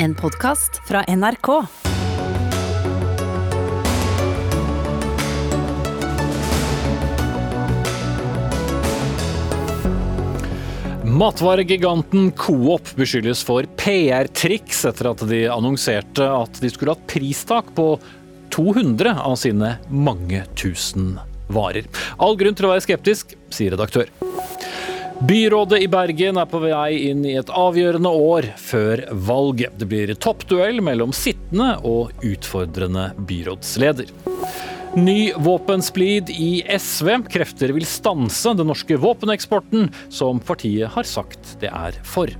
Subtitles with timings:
[0.00, 1.48] En podkast fra NRK.
[11.02, 17.90] Matvaregiganten Coop beskyldes for PR-triks etter at de annonserte at de skulle hatt pristak på
[18.54, 21.16] 200 av sine mange tusen
[21.50, 21.90] varer.
[22.22, 24.14] All grunn til å være skeptisk, sier redaktør.
[25.20, 29.74] Byrådet i Bergen er på vei inn i et avgjørende år før valget.
[29.80, 34.12] Det blir toppduell mellom sittende og utfordrende byrådsleder.
[34.94, 37.10] Ny våpensplid i SV.
[37.34, 42.30] Krefter vil stanse den norske våpeneksporten, som partiet har sagt det er for.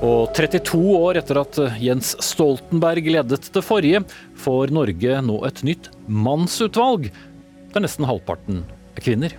[0.00, 4.00] Og 32 år etter at Jens Stoltenberg ledet det forrige,
[4.40, 7.10] får Norge nå et nytt mannsutvalg,
[7.74, 8.64] der nesten halvparten
[8.96, 9.36] er kvinner.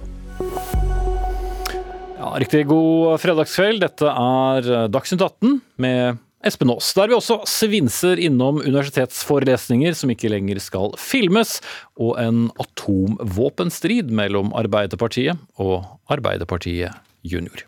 [2.20, 3.80] Ja, riktig god fredagskveld.
[3.80, 10.32] Dette er Dagsnytt 18 med Espen Aas, der vi også svinser innom universitetsforelesninger som ikke
[10.32, 11.62] lenger skal filmes,
[11.96, 16.91] og en atomvåpenstrid mellom Arbeiderpartiet og Arbeiderpartiet
[17.24, 17.63] junior.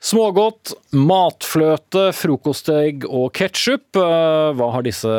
[0.00, 3.98] Smågodt, matfløte, frokostegg og ketsjup.
[4.00, 5.10] Hva har disse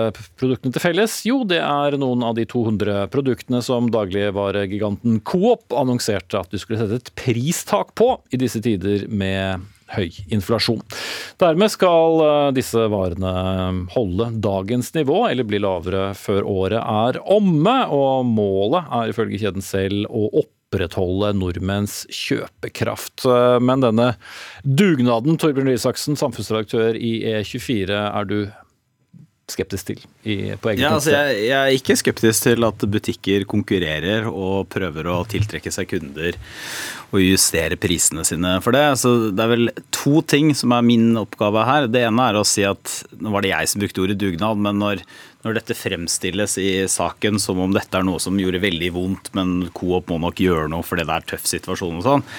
[0.42, 1.20] produktene til felles?
[1.28, 6.82] Jo, det er noen av de 200 produktene som dagligvaregiganten Coop annonserte at de skulle
[6.82, 10.82] sette et pristak på i disse tider med høy inflasjon.
[11.42, 13.34] Dermed skal eh, disse varene
[13.94, 17.78] holde dagens nivå, eller bli lavere før året er omme.
[17.92, 23.26] Og målet er ifølge kjeden selv å opprettholde nordmenns kjøpekraft.
[23.28, 24.14] Eh, men denne
[24.64, 25.82] dugnaden, Torbjørn Røe
[26.16, 28.38] samfunnsredaktør i E24, er du
[29.52, 33.46] skeptisk til i, på egen ja, altså jeg, jeg, er ikke skeptisk til at butikker
[33.50, 36.38] konkurrerer og prøver å tiltrekke seg kunder
[37.12, 38.86] og justere prisene sine for det.
[39.02, 41.90] Så det er vel to ting som er min oppgave her.
[41.92, 44.80] Det ene er å si at nå var det jeg som brukte ordet dugnad, men
[44.80, 45.04] når,
[45.44, 49.72] når dette fremstilles i saken som om dette er noe som gjorde veldig vondt, men
[49.76, 52.30] Coop må nok gjøre noe for det er tøff situasjon og sånn,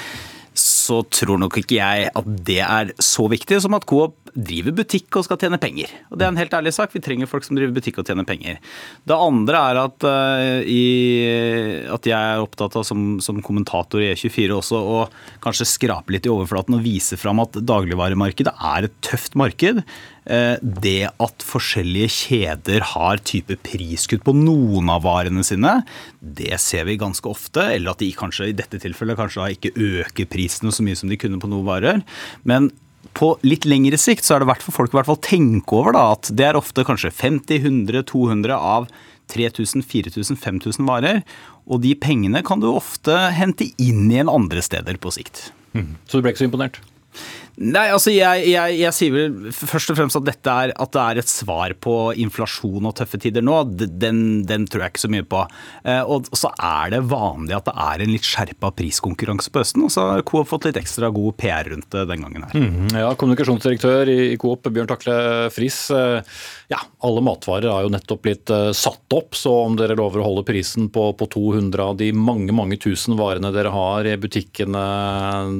[0.58, 5.18] så tror nok ikke jeg at det er så viktig som at Coop driver butikk
[5.18, 5.90] og skal tjene penger.
[6.10, 6.92] Og Det er en helt ærlig sak.
[6.94, 8.58] Vi trenger folk som driver butikk og tjener penger.
[9.04, 14.12] Det andre er at, uh, i, at jeg er opptatt av som, som, kommentator i
[14.14, 15.02] E24 også å
[15.44, 19.82] kanskje skrape litt i overflaten og vise fram at dagligvaremarkedet er et tøft marked.
[20.22, 25.80] Uh, det at forskjellige kjeder har type priskutt på noen av varene sine,
[26.20, 27.64] det ser vi ganske ofte.
[27.74, 31.18] Eller at de kanskje i dette tilfellet kanskje ikke øker prisene så mye som de
[31.18, 32.04] kunne på noen varer.
[32.46, 32.70] Men
[33.18, 35.96] på litt lengre sikt så er det verdt for folk å hvert fall tenke over
[35.96, 38.86] da, at det er ofte kanskje 50, 100, 200 av
[39.32, 41.20] 3000, 4000, 5000 varer.
[41.66, 45.50] Og de pengene kan du ofte hente inn igjen andre steder på sikt.
[45.76, 45.94] Mm.
[46.06, 46.80] Så du ble ikke så imponert?
[47.60, 51.02] Nei, altså jeg, jeg, jeg, sier vel først og fremst at dette er, at det
[51.02, 53.58] er et svar på inflasjon og tøffe tider nå.
[53.76, 55.42] Den, den tror jeg ikke så mye på.
[55.84, 59.84] Eh, og så er det vanlig at det er en litt skjerpa priskonkurranse på høsten.
[59.84, 62.56] Og så har Coop fått litt ekstra god PR rundt det den gangen her.
[62.56, 65.18] Mm, ja, Kommunikasjonsdirektør i, Coop, Bjørn Takle
[65.52, 65.84] Friis.
[66.72, 70.22] Eh, ja, alle matvarer har jo nettopp blitt uh, satt opp, så om dere lover
[70.22, 74.16] å holde prisen på, på 200 av de mange mange tusen varene dere har i
[74.20, 74.84] butikkene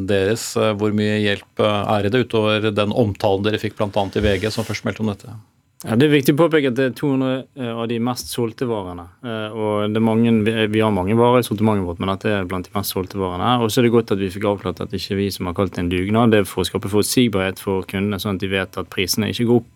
[0.09, 3.91] deres, hvor mye hjelp er i det, utover den omtalen dere fikk bl.a.
[3.93, 5.41] i VG, som først meldte om dette?
[5.83, 8.69] Ja, Det er viktig å påpeke at det er 200 eh, av de mest solgte
[8.71, 9.09] varene.
[9.27, 10.31] Eh, og mange,
[10.71, 13.59] Vi har mange varer i sortimentet vårt, men dette er blant de mest solgte varene.
[13.59, 15.47] Og så er det godt at vi fikk avklart at det ikke er vi som
[15.47, 16.31] har kalt det en dugnad.
[16.31, 19.49] Det er for å skape forutsigbarhet for kundene, sånn at de vet at prisene ikke
[19.51, 19.72] går opp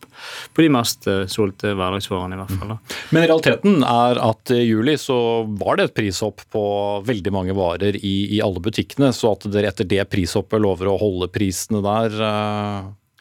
[0.55, 2.37] på de mest eh, solgte hverdagsvarene.
[2.37, 2.75] i hvert fall.
[2.75, 2.99] Da.
[3.17, 5.19] Men realiteten er at i juli så
[5.61, 6.65] var det et prishopp på
[7.07, 9.13] veldig mange varer i, i alle butikkene.
[9.17, 12.19] Så at dere etter det prishoppet lover å holde prisene der,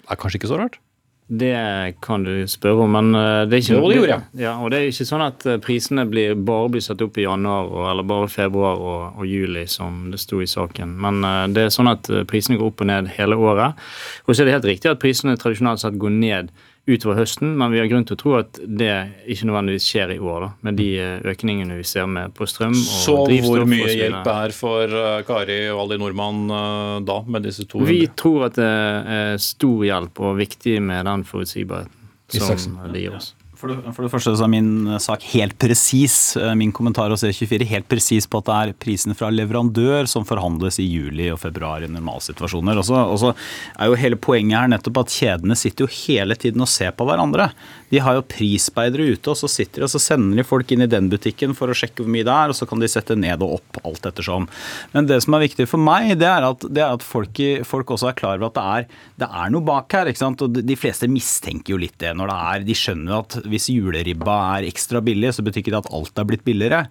[0.05, 0.79] er kanskje ikke så rart?
[1.27, 4.17] Det kan du spørre om, men eh, det er ikke, jo, det.
[4.37, 7.25] Ja, og det er ikke sånn at eh, prisene blir, bare blir satt opp i
[7.25, 10.93] januar eller bare februar og, og, juli, som det sto i saken.
[11.01, 13.81] Men eh, det er sånn at prisene går opp og ned hele året.
[14.27, 16.53] Og så er det helt riktig at prisene tradisjonelt sett går ned
[16.85, 18.91] utover høsten, men vi har grunn til å tro at det
[19.31, 22.75] ikke nødvendigvis skjer i år, da, med de eh, økningene vi ser med på strøm
[22.75, 23.47] og Så drivstoff.
[23.47, 27.65] Så hvor mye hjelp er for uh, Kari og alle nordmann uh, da, med disse
[27.65, 27.89] 200?
[27.89, 28.69] Vi tror at det
[29.17, 33.33] er stor hjelp og viktig med den forutsigbarheten som det gir oss.
[33.65, 36.35] For det, for det, første så er min sak helt presis.
[36.37, 40.27] Eh, min kommentar hos E24 helt presis på at det er prisen fra leverandør som
[40.27, 42.77] forhandles i juli og februar i normalsituasjoner.
[42.77, 46.69] Og så er jo hele poenget her nettopp at kjedene sitter jo hele tiden og
[46.69, 47.49] ser på hverandre.
[47.91, 50.85] De har jo prisspeidere ute, og så sitter de og så sender de folk inn
[50.85, 53.17] i den butikken for å sjekke hvor mye det er, og så kan de sette
[53.19, 54.47] ned og opp alt ettersom.
[54.95, 57.95] Men det som er viktig for meg, det er at, det er at folk, folk,
[57.95, 60.09] også er klar over at det er, det er noe bak her.
[60.09, 60.45] ikke sant?
[60.45, 63.69] Og de fleste mistenker jo litt det når det er De skjønner jo at hvis
[63.73, 66.85] juleribba er ekstra billig, så betyr ikke det at alt er blitt billigere.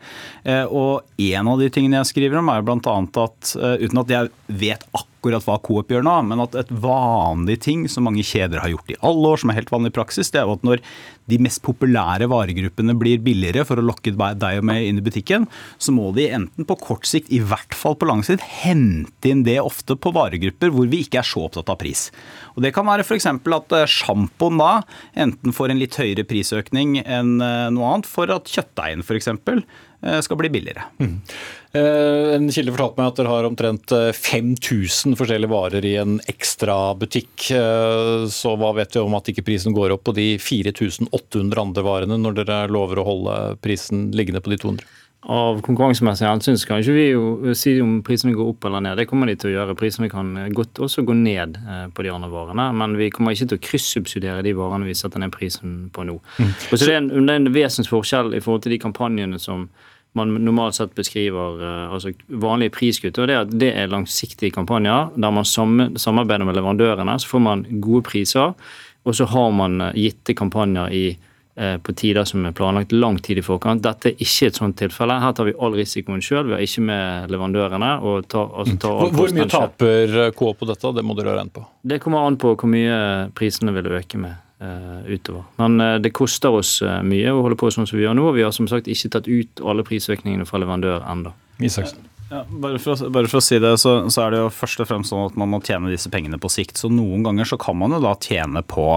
[0.44, 3.00] Eh, og en av de tingene jeg skriver om, er jo bl.a.
[3.24, 4.32] at eh, uten at jeg
[4.64, 8.60] vet akkurat akkurat hva Coop gjør nå, men at et vanlig ting som mange kjeder
[8.60, 10.82] har gjort i alle år, som er helt vanlig praksis, det er at når
[11.32, 15.46] de mest populære varegruppene blir billigere for å lokke deg og meg inn i butikken,
[15.80, 19.46] så må de enten på kort sikt, i hvert fall på lang sikt, hente inn
[19.46, 22.10] det ofte på varegrupper hvor vi ikke er så opptatt av pris.
[22.54, 23.30] Og Det kan være f.eks.
[23.30, 24.74] at eh, sjampoen da
[25.16, 29.32] enten får en litt høyere prisøkning enn eh, noe annet, for at kjøttdeigen f.eks.
[30.04, 30.84] Eh, skal bli billigere.
[31.00, 31.20] Mm.
[31.74, 37.48] En kilde fortalte meg at dere har omtrent 5000 forskjellige varer i en ekstrabutikk.
[38.30, 42.20] Så hva vet vi om at ikke prisen går opp på de 4800 andre varene,
[42.20, 44.86] når dere lover å holde prisen liggende på de 200?
[45.24, 48.98] Av konkurransemessige hensyn kan ikke vi jo si om prisene går opp eller ned.
[49.00, 49.76] Det kommer de til å gjøre.
[49.80, 52.66] Prisene kan godt også gå ned eh, på de andre varene.
[52.76, 56.18] Men vi kommer ikke til å kryssubsidiere de varene vi setter ned prisen på nå.
[56.36, 56.52] Mm.
[56.52, 59.64] Og så det er en, det er en vesensforskjell i forhold til de kampanjene som
[60.14, 63.18] man normalt sett beskriver eh, altså vanlige priskutt.
[63.18, 67.18] og Det er at det er langsiktige kampanjer der man samarbeider med leverandørene.
[67.18, 68.54] Så får man gode priser,
[69.04, 71.06] og så har man eh, gitte kampanjer i
[71.56, 73.82] Eh, på tider som er planlagt lang tid i forkant.
[73.82, 75.20] Dette er ikke et sånt tilfelle.
[75.22, 76.48] Her tar vi all risikoen sjøl.
[76.48, 77.90] Vi har ikke med leverandørene.
[78.26, 80.90] Tar, altså tar hvor, hvor mye taper K på dette?
[80.96, 81.62] Det må dere regne på.
[81.86, 82.96] Det kommer an på hvor mye
[83.38, 84.34] prisene vil øke med
[85.10, 85.42] utover.
[85.58, 88.28] Men uh, det koster oss uh, mye å holde på sånn som vi gjør nå.
[88.30, 91.34] Og Vi har som sagt ikke tatt ut alle prisøkningene fra leverandør ennå.
[92.30, 94.80] Ja, bare, for å, bare, for å, si det, så, så, er det jo først
[94.80, 96.80] og fremst sånn at man må tjene disse pengene på sikt.
[96.80, 98.88] Så noen ganger så kan man jo da tjene på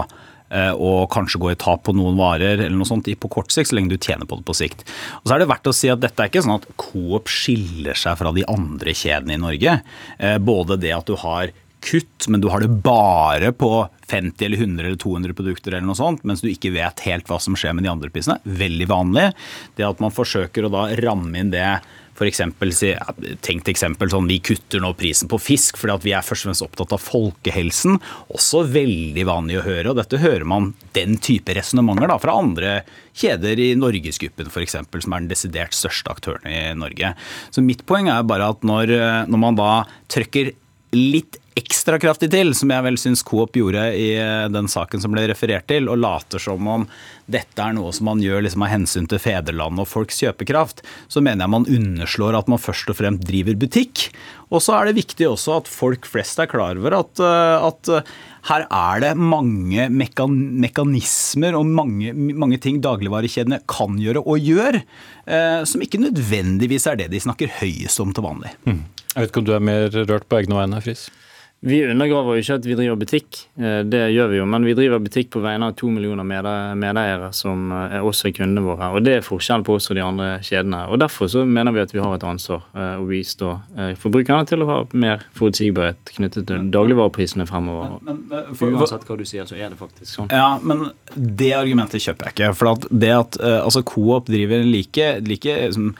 [0.48, 3.68] Eh, å kanskje gå i tap på noen varer eller noe sånt på kort sikt,
[3.68, 4.86] så lenge du tjener på det på sikt.
[5.20, 7.98] Og så er det verdt å si at dette er ikke sånn at Coop skiller
[7.98, 9.74] seg fra de andre kjedene i Norge.
[10.16, 11.52] Eh, både det at du har
[11.88, 13.70] kutt, men du har det bare på
[14.08, 17.40] 50 eller 100 eller 200 produkter eller noe sånt, mens du ikke vet helt hva
[17.42, 18.38] som skjer med de andre prisene.
[18.44, 19.30] Veldig vanlig.
[19.76, 21.70] Det at man forsøker å da ramme inn det
[22.18, 22.72] for eksempel,
[23.46, 26.48] tenkt eksempel sånn vi kutter nå prisen på fisk fordi at vi er først og
[26.48, 27.98] fremst opptatt av folkehelsen.
[28.34, 32.72] Også veldig vanlig å høre, og dette hører man den type resonnementer fra andre
[33.18, 37.14] kjeder i Norgesgruppen f.eks., som er den desidert største aktøren i Norge.
[37.54, 38.96] Så mitt poeng er bare at når,
[39.30, 39.72] når man da
[40.10, 40.56] trykker
[40.96, 45.14] litt ekstra kraftig til, som jeg vel syns Coop gjorde i eh, den saken som
[45.14, 46.86] ble referert til, og later som om
[47.28, 51.22] dette er noe som man gjør liksom av hensyn til fedrelandet og folks kjøpekraft, så
[51.24, 54.08] mener jeg man underslår at man først og fremst driver butikk.
[54.48, 57.92] Og så er det viktig også at folk flest er klar over at, eh, at
[57.98, 58.12] eh,
[58.48, 64.78] her er det mange mekanismer og mange, mange ting dagligvarekjedene kan gjøre og gjør,
[65.68, 68.54] som ikke nødvendigvis er det de snakker høyest om til vanlig.
[68.64, 68.86] Mm.
[69.10, 71.08] Jeg vet ikke om du er mer rørt på egne vegne, Friis?
[71.60, 74.44] Vi undergraver jo ikke at vi driver butikk, eh, det gjør vi jo.
[74.46, 76.26] Men vi driver butikk på vegne av to millioner
[76.78, 78.92] medeiere som eh, er også kundene våre.
[78.94, 80.84] Og det er forskjell på oss og de andre kjedene.
[80.86, 83.56] Og Derfor så mener vi at vi har et ansvar eh, å bistå
[83.98, 87.98] forbrukerne til å ha mer forutsigbarhet knyttet til dagligvareprisene fremover.
[88.06, 90.30] Men, men, for, Uansett hva du sier, så er det faktisk sånn.
[90.30, 92.52] Ja, men det argumentet kjøper jeg ikke.
[92.60, 95.90] For at det at altså Coop driver like, like liksom,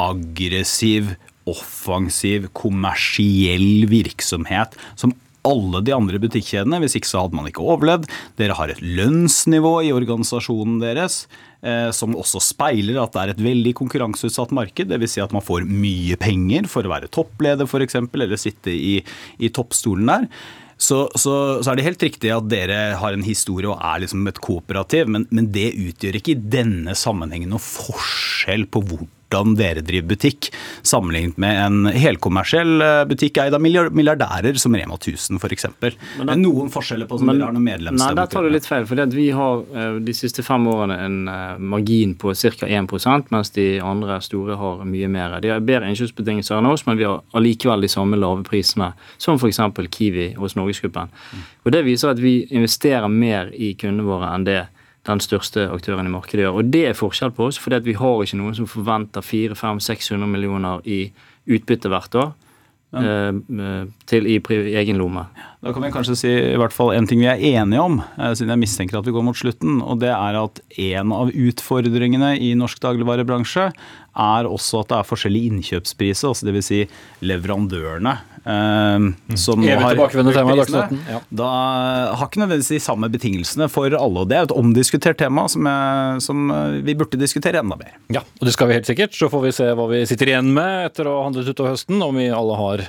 [0.00, 1.12] aggressiv
[1.50, 5.14] offensiv, kommersiell virksomhet som
[5.44, 6.80] alle de andre butikkjedene.
[6.82, 8.08] Hvis ikke så hadde man ikke overlevd.
[8.40, 11.24] Dere har et lønnsnivå i organisasjonen deres
[11.60, 14.90] eh, som også speiler at det er et veldig konkurranseutsatt marked.
[14.90, 15.16] Dvs.
[15.16, 18.98] Si at man får mye penger for å være toppleder f.eks., eller sitte i,
[19.38, 20.30] i toppstolen der.
[20.74, 24.26] Så, så, så, er det helt riktig at dere har en historie og er liksom
[24.26, 29.56] et kooperativ, men, men det utgjør ikke i denne sammenhengen noe forskjell på hvor hvordan
[29.58, 30.50] dere driver butikk,
[30.82, 35.66] sammenlignet med en helkommersiell eh, butikk eid av milliardærer som Rema 1000 f.eks.
[35.80, 38.14] Men det noen forskjeller på som dere har noen medlemsdemokrati.
[38.14, 38.86] Nei, der tar du litt feil.
[38.86, 42.68] for Vi har eh, de siste fem årene en eh, margin på ca.
[42.68, 45.38] 1% mens de andre store har mye mer.
[45.42, 49.40] De har bedre innkjøpsbetingelser enn oss, men vi har allikevel de samme lave prisene som
[49.40, 49.62] f.eks.
[49.94, 51.10] Kiwi hos Norgesgruppen.
[51.10, 51.44] Mm.
[51.64, 54.62] Og Det viser at vi investerer mer i kundene våre enn det
[55.04, 56.60] den største aktøren i markedet gjør.
[56.60, 60.84] Og det er forskjell på oss, fordi vi har ikke noen som forventer 400-500-600 millioner
[60.88, 61.06] i
[61.44, 62.32] utbytte hvert år.
[63.58, 65.24] eh, til i, i, egen lomme.
[65.64, 68.34] Da kan vi kanskje si i hvert fall en ting vi er enige om, eh,
[68.38, 69.80] siden jeg mistenker at vi går mot slutten.
[69.82, 75.10] Og det er at en av utfordringene i norsk dagligvarebransje er også at det er
[75.10, 76.70] forskjellig innkjøpsprise, altså dvs.
[76.70, 76.80] Si
[77.26, 78.14] leverandørene.
[78.44, 81.20] Eh, som Evig har tilbakevendende tema i Dagsnytt 18, ja.
[81.42, 81.50] Da
[82.18, 84.24] har ikke nødvendigvis de samme betingelsene for alle.
[84.24, 86.50] og Det er et omdiskutert tema som, jeg, som
[86.84, 87.96] vi burde diskutere enda mer.
[88.12, 89.16] Ja, og det skal vi helt sikkert.
[89.16, 92.02] Så får vi se hva vi sitter igjen med etter å ha handlet utover høsten,
[92.04, 92.84] om vi alle har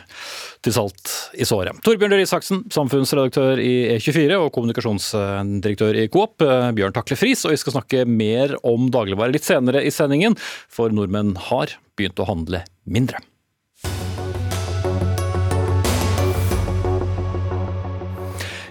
[0.65, 1.77] til salt i såret.
[1.85, 6.41] Torbjørn Røe Isaksen, samfunnsredaktør i E24 og kommunikasjonsdirektør i Coop.
[6.45, 10.37] Eh, Bjørn Takle Friis, og vi skal snakke mer om dagligvare litt senere i sendingen,
[10.71, 13.21] for nordmenn har begynt å handle mindre.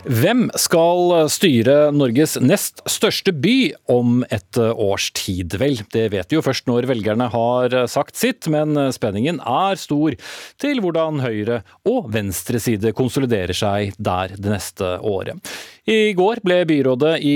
[0.05, 5.57] Hvem skal styre Norges nest største by om et års tid?
[5.57, 10.17] Vel, det vet vi jo først når velgerne har sagt sitt, men spenningen er stor
[10.61, 15.41] til hvordan høyre og venstre side konsoliderer seg der det neste året.
[15.85, 17.35] I går ble byrådet i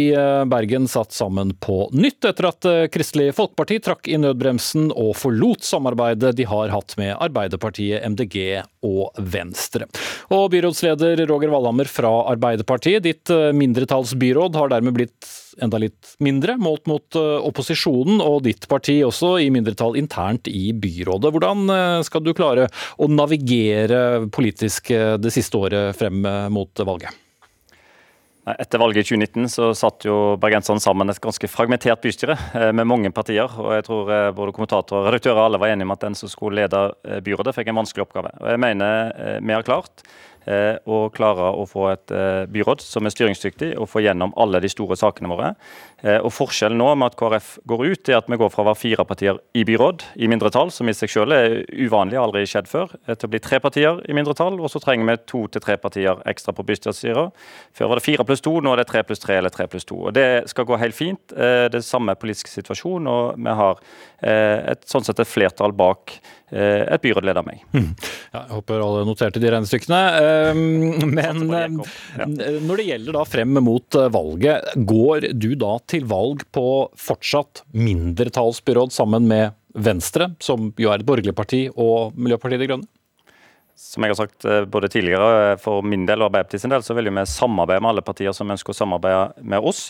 [0.48, 6.30] Bergen satt sammen på nytt, etter at Kristelig Folkeparti trakk i nødbremsen og forlot samarbeidet
[6.38, 9.84] de har hatt med Arbeiderpartiet, MDG og Venstre.
[10.32, 15.28] Og byrådsleder Roger Valhammer fra Arbeiderpartiet, ditt mindretallsbyråd har dermed blitt
[15.60, 21.36] enda litt mindre, målt mot opposisjonen, og ditt parti også i mindretall internt i byrådet.
[21.36, 21.68] Hvordan
[22.00, 24.88] skal du klare å navigere politisk
[25.20, 27.12] det siste året frem mot valget?
[28.56, 32.36] Etter valget i 2019 så satt jo bergenserne sammen et ganske fragmentert bystyre
[32.72, 33.50] med mange partier.
[33.58, 36.62] og jeg tror Både kommentatorer og redaktører alle var enige om at den som skulle
[36.62, 38.32] lede byrådet, fikk en vanskelig oppgave.
[38.40, 40.04] Og Jeg mener vi har klart
[40.48, 42.12] å klare å få et
[42.52, 45.50] byråd som er styringsdyktig og få gjennom alle de store sakene våre.
[46.22, 48.80] Og Forskjellen nå med at KrF går ut, er at vi går fra å være
[48.80, 52.94] fire partier i byråd, i mindretall, som i seg selv er uvanlig, aldri skjedd før,
[53.10, 54.58] til å bli tre partier i mindretall.
[54.62, 57.34] Og så trenger vi to til tre partier ekstra på bystyrestyret.
[57.76, 59.88] Før var det fire pluss to, nå er det tre pluss tre eller tre pluss
[59.88, 59.98] to.
[60.08, 61.22] Og Det skal gå helt fint.
[61.34, 63.82] Det er samme politiske situasjon, og vi har
[64.22, 66.18] et, sånn sett et flertall bak
[66.50, 67.62] et byråd leder meg.
[67.74, 70.00] Ja, jeg håper alle noterte de regnestykkene.
[71.18, 76.66] Men når det gjelder da frem mot valget, går du da til valg på
[76.98, 82.88] fortsatt mindretallsbyråd sammen med Venstre, som jo er et borgerlig parti, og Miljøpartiet De Grønne?
[83.78, 84.42] Som jeg har sagt
[84.72, 88.02] både tidligere, for min del og Arbeiderpartiet sin del, så vil vi samarbeide med alle
[88.02, 89.84] partier som ønsker å samarbeide med oss.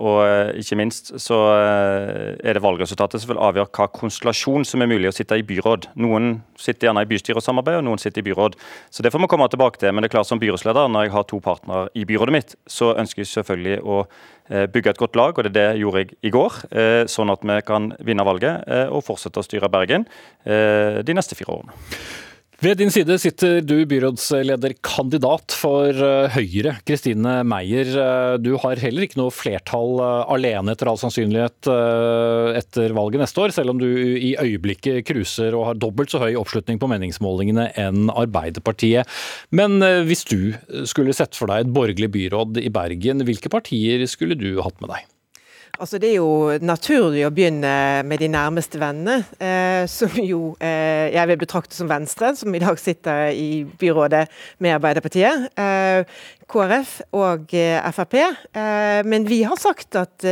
[0.00, 5.10] Og ikke minst så er det valgresultatet som vil avgjøre hva konstellasjon som er mulig
[5.10, 5.90] å sitte i byråd.
[6.00, 8.56] Noen sitter gjerne i bystyre og samarbeider, og noen sitter i byråd.
[8.88, 9.92] Så det får vi komme tilbake til.
[9.92, 12.94] Men det er klart som byrådsleder, når jeg har to partnere i byrådet mitt, så
[12.96, 14.02] ønsker jeg selvfølgelig å
[14.72, 16.62] bygge et godt lag, og det er det jeg gjorde jeg i går.
[17.12, 20.08] Sånn at vi kan vinne valget og fortsette å styre Bergen
[20.46, 21.76] de neste fire årene.
[22.56, 25.92] Ved din side sitter du byrådslederkandidat for
[26.32, 27.90] Høyre, Kristine Meyer.
[28.40, 30.00] Du har heller ikke noe flertall
[30.32, 31.68] alene etter all sannsynlighet
[32.56, 36.32] etter valget neste år, selv om du i øyeblikket cruiser og har dobbelt så høy
[36.40, 39.04] oppslutning på meningsmålingene enn Arbeiderpartiet.
[39.52, 39.76] Men
[40.08, 40.56] hvis du
[40.88, 44.94] skulle sett for deg et borgerlig byråd i Bergen, hvilke partier skulle du hatt med
[44.94, 45.04] deg?
[45.76, 47.72] Altså Det er jo naturlig å begynne
[48.08, 52.62] med de nærmeste vennene, eh, som jo eh, jeg vil betrakte som Venstre, som i
[52.62, 54.24] dag sitter i byrådet
[54.64, 55.50] med Arbeiderpartiet.
[55.52, 57.50] Eh, KrF og
[57.96, 58.14] Frp.
[59.06, 60.26] Men vi har sagt at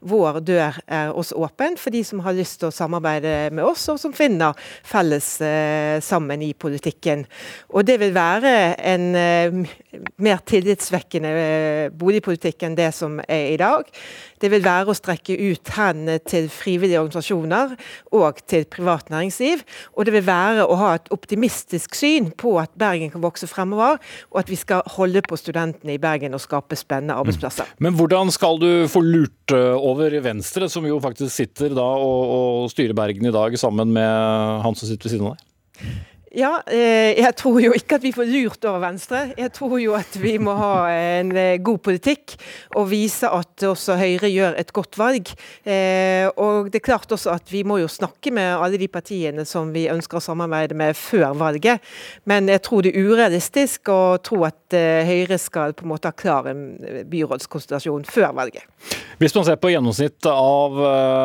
[0.00, 3.84] vår dør er også åpen for de som har lyst til å samarbeide med oss,
[3.92, 5.28] og som finner felles
[6.06, 7.26] sammen i politikken.
[7.74, 8.54] Og det vil være
[8.88, 9.06] en
[10.22, 13.84] mer tillitsvekkende boligpolitikk enn det som er i dag.
[14.40, 17.76] Det vil være å strekke ut hendene til frivillige organisasjoner
[18.16, 19.60] og til privat næringsliv.
[19.92, 24.00] Og det vil være å ha et optimistisk syn på at Bergen kan vokse fremover,
[24.32, 27.68] og at vi skal holde på studentene i Bergen og skape spennende arbeidsplasser.
[27.82, 32.70] Men hvordan skal du få lurt over Venstre, som jo faktisk sitter da og, og
[32.72, 35.46] styrer Bergen i dag, sammen med han som sitter ved siden av deg?
[36.30, 39.32] Ja, eh, jeg tror jo ikke at vi får lurt over Venstre.
[39.34, 41.32] Jeg tror jo at vi må ha en
[41.66, 42.36] god politikk
[42.78, 45.32] og vise at også Høyre gjør et godt valg.
[45.66, 49.42] Eh, og det er klart også at vi må jo snakke med alle de partiene
[49.42, 51.82] som vi ønsker å samarbeide med før valget.
[52.30, 56.14] Men jeg tror det er urealistisk å tro at Høyre skal på en måte ha
[56.14, 56.62] klar en
[57.10, 58.62] byrådskonstellasjon før valget.
[59.18, 60.78] Hvis man ser på gjennomsnitt av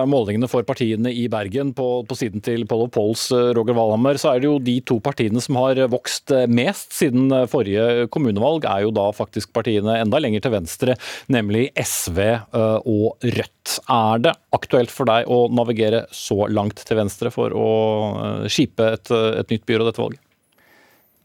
[0.10, 4.42] målingene for partiene i Bergen på, på siden til Polo Pols Roger Valhammer, så er
[4.42, 9.10] det jo de to partiene som har vokst mest siden forrige kommunevalg, er jo da
[9.16, 10.98] faktisk partiene enda lenger til venstre,
[11.32, 12.22] nemlig SV
[12.56, 13.78] og Rødt.
[13.92, 17.70] Er det aktuelt for deg å navigere så langt til venstre for å
[18.52, 20.25] skipe et, et nytt byråd etter valget?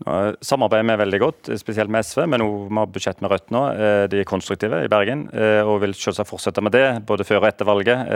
[0.00, 3.62] Samarbeider vi veldig godt, spesielt med SV, men vi har budsjett med Rødt nå.
[4.09, 5.26] De er konstruktive i Bergen
[5.69, 8.07] og vil selvsagt fortsette med det, både før og etter valget.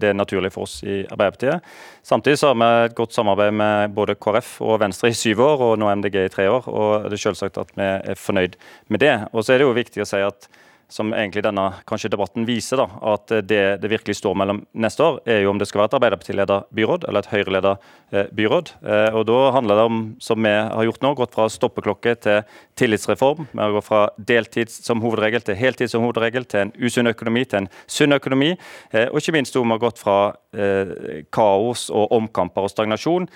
[0.00, 1.66] Det er naturlig for oss i Arbeiderpartiet.
[2.08, 5.66] Samtidig så har vi et godt samarbeid med både KrF og Venstre i syv år,
[5.66, 6.70] og nå MDG i tre år.
[6.72, 8.56] og Det er selvsagt at vi er fornøyd
[8.88, 9.14] med det.
[9.34, 10.48] Og så er det jo viktig å si at
[10.88, 15.20] som egentlig denne kanskje debatten viser, da, at det det virkelig står mellom neste år,
[15.28, 17.74] er jo om det skal være et Arbeiderparti-leda byråd eller et Høyre-leda
[18.10, 18.72] byråd.
[18.82, 22.42] Eh, og Da handler det om, som vi har gjort nå, gått fra stoppeklokke til
[22.76, 23.48] tillitsreform.
[23.52, 27.44] Vi har gått fra deltid som hovedregel til heltid som hovedregel, til en usunn økonomi
[27.44, 28.54] til en sunn økonomi.
[28.92, 33.28] Eh, og ikke minst vi har gått fra eh, kaos og omkamper og stagnasjon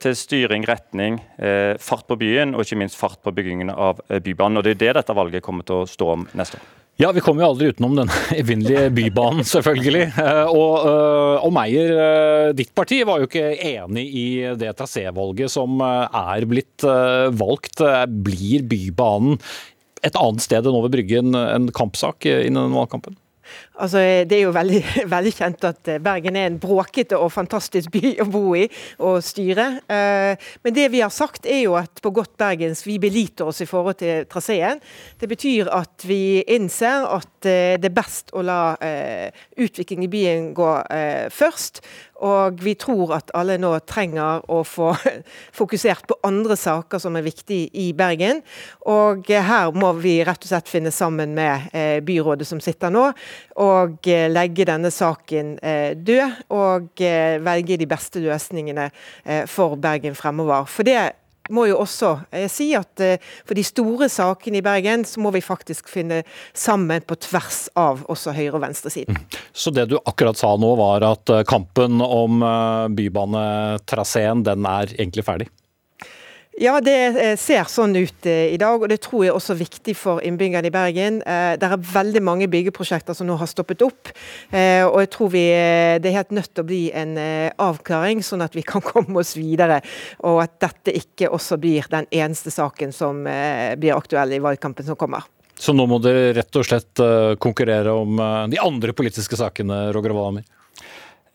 [0.00, 1.20] til styring, retning,
[1.78, 4.58] fart på byen og ikke minst fart på byggingen av Bybanen.
[4.58, 6.79] Og Det er det dette valget kommer til å stå om neste år.
[7.00, 10.02] Ja, vi kommer jo aldri utenom denne evinnelige Bybanen, selvfølgelig.
[10.20, 14.24] Eh, og, eh, og Meyer, eh, ditt parti var jo ikke enig i
[14.60, 16.84] det trasévalget som er blitt
[17.40, 17.80] valgt.
[18.28, 19.40] Blir Bybanen
[20.04, 23.16] et annet sted enn over Bryggen en kampsak innen valgkampen?
[23.80, 24.80] Altså, det er jo veldig,
[25.14, 28.66] veldig, kjent at eh, Bergen er en bråkete og fantastisk by å bo i
[29.06, 29.68] og styre.
[29.88, 33.62] Eh, men det vi har sagt er jo at på godt bergens vi beliter oss
[33.64, 34.82] i forhold til traseen.
[35.20, 38.60] Det betyr at vi innser at eh, det er best å la
[39.60, 40.68] utvikling i byen gå
[41.32, 41.80] først.
[42.26, 44.90] Og vi tror at alle nå trenger å få
[45.60, 48.42] fokusert på andre saker som er viktige i Bergen.
[48.92, 51.70] Og her må vi rett og slett finne sammen med
[52.06, 53.06] byrådet som sitter nå.
[53.60, 58.90] Og og eh, legge denne saken eh, død, og eh, velge de beste løsningene
[59.50, 60.66] for Bergen fremover.
[60.70, 60.98] For det
[61.50, 62.12] må jo også
[62.52, 63.00] si at
[63.48, 66.20] for de store sakene i Bergen, så må vi faktisk finne
[66.54, 69.18] sammen på tvers av også høyre- og venstresiden.
[69.18, 69.38] Mm.
[69.52, 72.44] Så det du akkurat sa nå var at kampen om
[72.94, 75.50] bybanetraseen, den er egentlig ferdig?
[76.60, 79.62] Ja, det eh, ser sånn ut eh, i dag, og det tror jeg også er
[79.62, 81.22] viktig for innbyggerne i Bergen.
[81.24, 84.10] Eh, det er veldig mange byggeprosjekter som nå har stoppet opp,
[84.52, 85.44] og jeg tror vi,
[86.02, 87.14] det er helt nødt til å bli en
[87.62, 89.80] avklaring, sånn at vi kan komme oss videre.
[90.28, 94.98] Og at dette ikke også blir den eneste saken som blir aktuell i valgkampen som
[95.00, 95.24] kommer.
[95.56, 97.00] Så nå må dere rett og slett
[97.40, 98.20] konkurrere om
[98.52, 100.44] de andre politiske sakene, Roger Walhammer?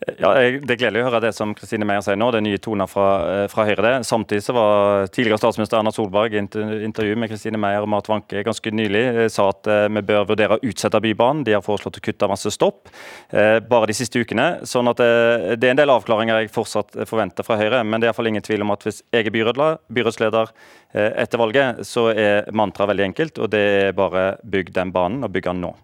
[0.04, 2.28] Ja, Det er gledelig å høre det som Kristine Meyer sier nå.
[2.30, 3.80] Det er nye toner fra, eh, fra Høyre.
[3.80, 4.04] det.
[4.04, 6.38] Samtidig så var tidligere statsminister Erna Solberg i
[6.84, 10.28] intervju med Kristine Meyer og Marit Wanke ganske nylig eh, sa at eh, vi bør
[10.28, 11.44] vurdere å utsette Bybanen.
[11.44, 12.88] De har foreslått å kutte masse stopp
[13.32, 14.60] bare de siste ukene.
[14.64, 17.84] sånn at det, er en del avklaringer jeg fortsatt forventer fra Høyre.
[17.84, 20.52] Men det er iallfall ingen tvil om at hvis jeg er byrådsleder
[20.94, 25.32] etter valget, så er mantraet veldig enkelt, og det er bare bygg den banen, og
[25.32, 25.74] bygg den nå.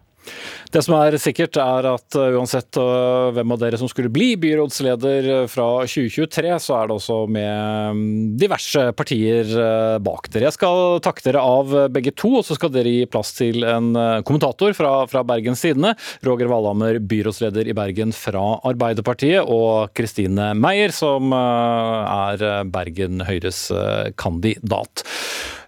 [0.73, 4.31] Det som er sikkert, er at uh, uansett uh, hvem av dere som skulle bli
[4.41, 8.03] byrådsleder uh, fra 2023, så er det også med um,
[8.39, 9.51] diverse partier
[10.03, 10.47] bak dere.
[10.47, 13.91] Jeg skal takke dere av begge to, og så skal dere gi plass til en
[14.25, 15.93] kommentator fra, fra Bergens Tidende.
[16.25, 23.67] Roger Valhammer, byrådsleder i Bergen fra Arbeiderpartiet, og Kristine Meyer, som er Bergen Høyres
[24.19, 25.05] kandidat.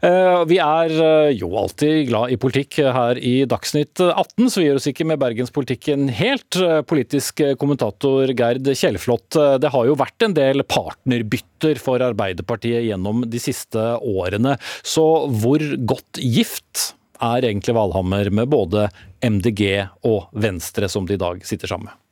[0.03, 4.67] Eh, vi er eh, jo alltid glad i politikk her i Dagsnytt 18, så vi
[4.67, 6.59] gjør oss ikke med bergenspolitikken helt.
[6.59, 13.25] Eh, politisk kommentator Gerd Kjellflot, det har jo vært en del partnerbytter for Arbeiderpartiet gjennom
[13.29, 14.57] de siste årene.
[14.85, 15.05] Så
[15.41, 16.91] hvor godt gift
[17.23, 18.89] er egentlig Valhammer med både
[19.23, 22.04] MDG og Venstre, som de i dag sitter sammen med?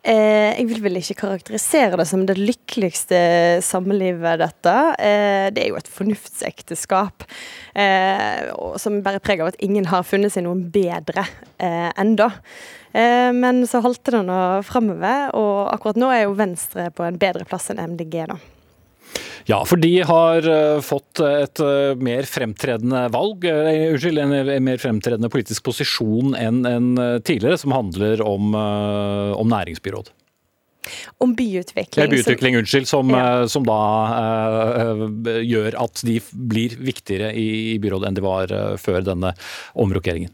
[0.00, 3.18] Eh, jeg vil vel ikke karakterisere det som det lykkeligste
[3.64, 4.76] samlivet, dette.
[4.96, 7.26] Eh, det er jo et fornuftsekteskap
[7.76, 8.48] eh,
[8.80, 11.26] som bærer preg av at ingen har funnet seg noen bedre
[11.60, 12.30] eh, enda.
[12.96, 17.20] Eh, men så holdt det nå framover, og akkurat nå er jo Venstre på en
[17.20, 18.40] bedre plass enn MDG, da.
[19.48, 24.80] Ja, for de har uh, fått et uh, mer fremtredende valg, uh, unnskyld, en, mer
[24.82, 26.88] fremtredende politisk posisjon enn en
[27.24, 30.10] tidligere, som handler om, om næringsbyråd.
[31.22, 32.02] Om byutvikling.
[32.02, 32.88] Ja, byutvikling, som, unnskyld.
[32.88, 33.48] Som, ja.
[33.52, 33.80] som da
[35.44, 39.34] gjør at de blir viktigere i, i byrådet enn de var før denne
[39.78, 40.32] omrokeringen.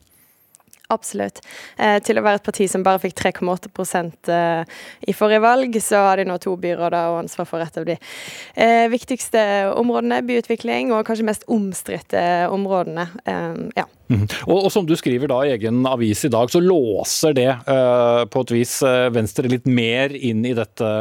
[0.92, 1.40] Absolutt.
[1.83, 4.77] Eh, til å være et parti som bare fikk 3,8 eh,
[5.11, 7.96] i forrige valg, så har de nå to byråder og ansvar for et av de
[7.96, 9.40] eh, viktigste
[9.75, 12.22] områdene, byutvikling, og kanskje mest omstridte
[12.55, 13.09] områdene.
[13.27, 13.87] Eh, ja.
[14.07, 14.22] Mm.
[14.46, 18.22] Og, og, som du skriver da i egen avis i dag, så låser det eh,
[18.31, 20.92] på et vis eh, Venstre litt mer inn i dette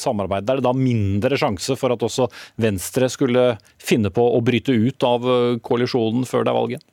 [0.00, 0.48] samarbeidet.
[0.48, 5.04] Er det da mindre sjanse for at også Venstre skulle finne på å bryte ut
[5.04, 5.28] av
[5.60, 6.90] koalisjonen før det er valget?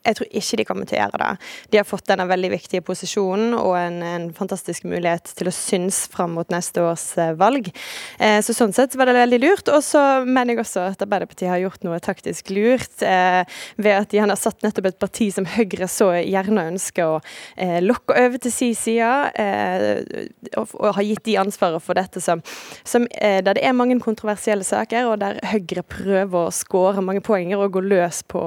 [0.00, 1.48] Jeg tror ikke de kommer til å gjøre det.
[1.72, 6.06] De har fått denne veldig viktige posisjonen og en, en fantastisk mulighet til å synes
[6.08, 7.68] fram mot neste års eh, valg.
[8.16, 9.68] Eh, så sånn sett var det veldig lurt.
[9.68, 13.42] Og så mener jeg også at Arbeiderpartiet har gjort noe taktisk lurt eh,
[13.76, 17.20] ved at de har satt nettopp et parti som Høyre så gjerne ønsker å
[17.60, 20.24] eh, lokke over til sin side, eh,
[20.56, 22.40] og, og, har gitt de ansvaret for dette som,
[22.88, 27.20] som eh, der det er mange kontroversielle saker, og der Høyre prøver å skåre mange
[27.24, 28.40] poenger og gå løs på,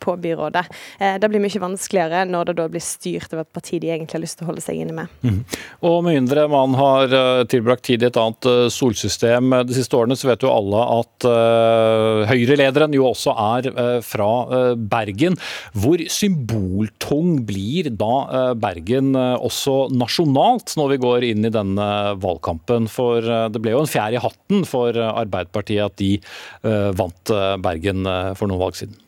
[0.00, 0.64] på byrådet.
[0.98, 4.18] Eh, det blir mye vanskeligere når det da blir styrt av et parti de egentlig
[4.18, 5.12] har lyst til å holde seg inne med.
[5.26, 5.40] Mm.
[5.88, 9.98] Og med mindre man har eh, tilbrakt tid i et annet eh, solsystem de siste
[9.98, 11.26] årene, så vet jo alle at
[12.30, 13.66] Høyre-lederen jo også er
[14.04, 14.28] fra
[14.76, 15.36] Bergen.
[15.76, 21.88] Hvor symboltung blir da Bergen også nasjonalt når vi går inn i denne
[22.22, 22.88] valgkampen?
[22.92, 26.12] For det ble jo en fjær i hatten for Arbeiderpartiet at de
[26.98, 28.06] vant Bergen
[28.38, 28.98] for noen valg siden.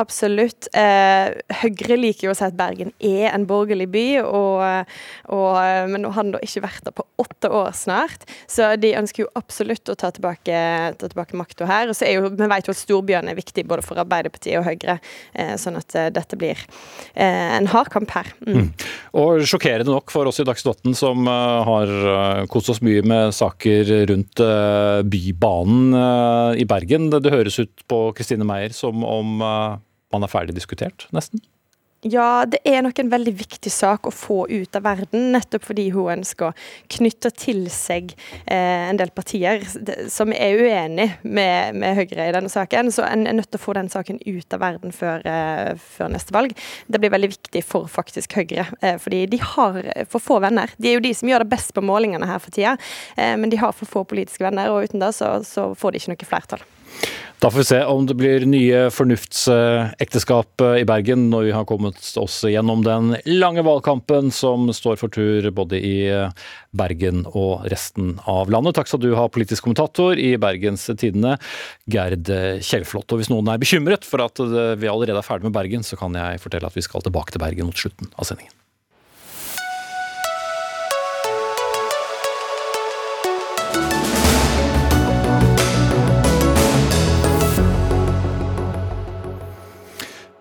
[0.00, 0.70] Absolutt.
[0.72, 4.88] Eh, Høyre liker jo å si at Bergen er en borgerlig by, og,
[5.28, 5.58] og,
[5.92, 8.24] men nå har den da ikke vært der på åtte år snart.
[8.50, 10.62] Så de ønsker jo absolutt å ta tilbake,
[10.96, 11.90] ta tilbake makta her.
[11.92, 14.66] Og så er jo, Vi vet jo at storbyene er viktig både for Arbeiderpartiet og
[14.66, 14.98] Høyre,
[15.36, 18.32] eh, sånn at eh, dette blir eh, en hard kamp her.
[18.46, 18.56] Mm.
[18.56, 18.70] Mm.
[19.20, 23.34] Og sjokkerende nok for oss i Dagsnytt som uh, har uh, kost oss mye med
[23.36, 25.94] saker rundt uh, Bybanen
[26.56, 27.10] i Bergen.
[27.12, 29.42] Det høres ut på Kristine Meier som om
[30.12, 31.42] man er ferdig diskutert, nesten?
[32.02, 35.84] Ja, det er nok en veldig viktig sak å få ut av verden, nettopp fordi
[35.94, 36.56] hun ønsker å
[36.90, 38.10] knytte til seg
[38.42, 39.62] eh, en del partier
[40.10, 42.90] som er uenig med, med, Høyre i denne saken.
[42.90, 46.10] Så en er nødt til å få den saken ut av verden før, eh, før
[46.16, 46.58] neste valg.
[46.90, 49.78] Det blir veldig viktig for faktisk Høyre, eh, fordi de har
[50.10, 50.74] for få venner.
[50.82, 52.74] De er jo de som gjør det best på målingene her for tida,
[53.14, 56.02] eh, men de har for få politiske venner, og uten det så, så får de
[56.02, 56.70] ikke noe flertall.
[57.42, 61.98] Da får vi se om det blir nye fornuftsekteskap i Bergen når vi har kommet
[62.22, 65.96] oss gjennom den lange valgkampen som står for tur både i
[66.70, 68.78] Bergen og resten av landet.
[68.78, 71.34] Takk skal du ha, politisk kommentator i Bergens Tidende,
[71.90, 72.30] Gerd
[72.62, 73.10] Kjellflot.
[73.10, 74.38] Og hvis noen er bekymret for at
[74.78, 77.42] vi allerede er ferdig med Bergen, så kan jeg fortelle at vi skal tilbake til
[77.42, 78.54] Bergen mot slutten av sendingen.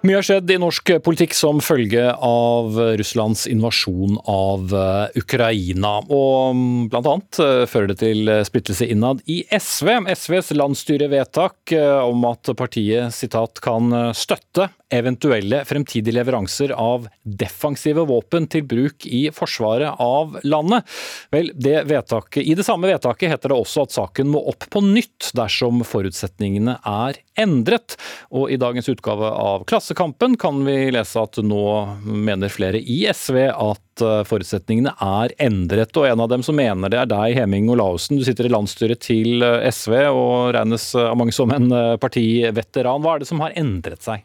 [0.02, 5.92] Mye har skjedd i norsk politikk som følge av Russlands invasjon av eh, Ukraina.
[6.10, 6.88] Og bl.a.
[6.90, 9.94] blant annet eh, fører det til splittelse innad i SV.
[10.10, 18.48] SVs landsstyrevedtak eh, om at partiet citat, kan støtte eventuelle fremtidige leveranser av defensive våpen
[18.52, 20.88] til bruk i forsvaret av landet.
[21.32, 24.84] Vel, det vedtaket, I det samme vedtaket heter det også at saken må opp på
[24.84, 27.96] nytt dersom forutsetningene er endret.
[28.36, 31.64] Og i dagens utgave av Klassekampen kan vi lese at nå
[32.06, 35.92] mener flere i SV at eh, forutsetningene er endret.
[36.00, 38.16] Og en av dem som mener det er deg, Heming Olaussen.
[38.16, 43.04] Du sitter i landsstyret til eh, SV og regnes av mange som en eh, partiveteran.
[43.04, 44.24] Hva er det som har endret seg?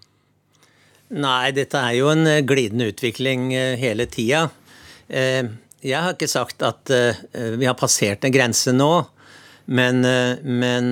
[1.18, 4.46] Nei, dette er jo en eh, glidende utvikling eh, hele tida.
[5.10, 5.50] Eh,
[5.82, 9.04] jeg har ikke sagt at vi har passert en grense nå.
[9.66, 9.98] Men,
[10.46, 10.90] men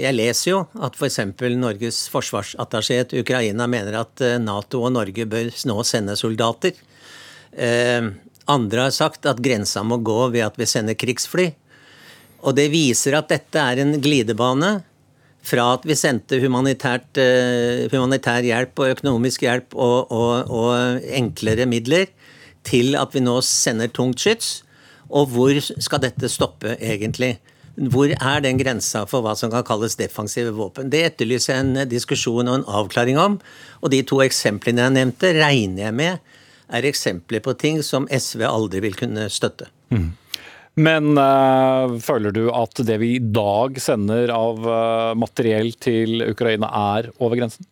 [0.00, 1.18] jeg leser jo at f.eks.
[1.60, 6.72] Norges forsvarsattaché til Ukraina mener at Nato og Norge bør nå sende soldater.
[8.48, 11.50] Andre har sagt at grensa må gå ved at vi sender krigsfly.
[12.44, 14.82] Og det viser at dette er en glidebane
[15.44, 17.00] fra at vi sendte humanitær
[18.44, 22.06] hjelp og økonomisk hjelp og, og, og, enklere midler,
[22.64, 24.62] til at vi nå sender tungt skyts.
[25.12, 27.36] Og hvor skal dette stoppe, egentlig?
[27.74, 30.92] Hvor er den grensa for hva som kan kalles defensive våpen?
[30.92, 33.40] Det etterlyser en diskusjon og en avklaring om.
[33.82, 36.34] Og de to eksemplene jeg nevnte, regner jeg med
[36.74, 39.68] er eksempler på ting som SV aldri vil kunne støtte.
[39.92, 40.12] Mm.
[40.74, 46.70] Men øh, føler du at det vi i dag sender av øh, materiell til Ukraina
[46.98, 47.66] er over grensen?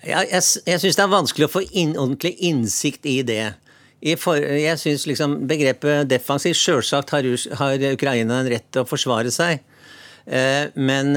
[0.00, 3.52] Ja, jeg jeg syns det er vanskelig å få inn, ordentlig innsikt i det.
[4.16, 7.26] For, jeg syns liksom begrepet defensiv Selvsagt har,
[7.60, 9.60] har, Ukraina en rett til å forsvare seg.
[10.24, 11.12] Uh, men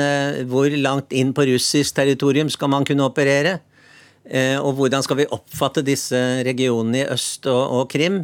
[0.50, 3.62] hvor langt inn på russisk territorium skal man kunne operere?
[4.64, 6.16] og hvordan skal vi oppfatte disse
[6.48, 8.22] regionene i øst og, og Krim?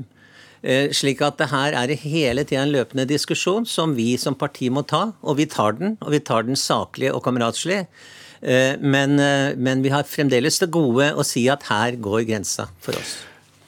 [0.59, 4.35] Eh, slik at det her er det hele tida en løpende diskusjon som vi som
[4.35, 5.95] parti må ta, og vi tar den.
[6.03, 7.85] Og vi tar den saklig og kameratslig.
[8.41, 12.67] Eh, men, eh, men vi har fremdeles det gode å si at her går grensa
[12.79, 13.19] for oss.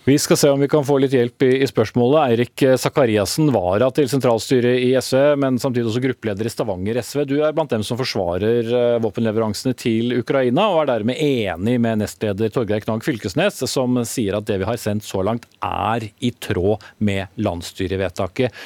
[0.04, 2.32] Vi skal se om vi kan få litt hjelp i, spørsmålet.
[2.32, 7.20] Eirik Sakariassen, vara til sentralstyret i SV, men samtidig også gruppeleder i Stavanger SV.
[7.30, 12.02] Du er blant dem som forsvarer eh, våpenleveransene til Ukraina, og er dermed enig med
[12.02, 16.34] nestleder Torgeir Knag Fylkesnes, som sier at det vi har sendt så langt er i
[16.34, 18.58] tråd med landsstyrevedtaket.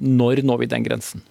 [0.00, 1.26] Når når vi den grensen?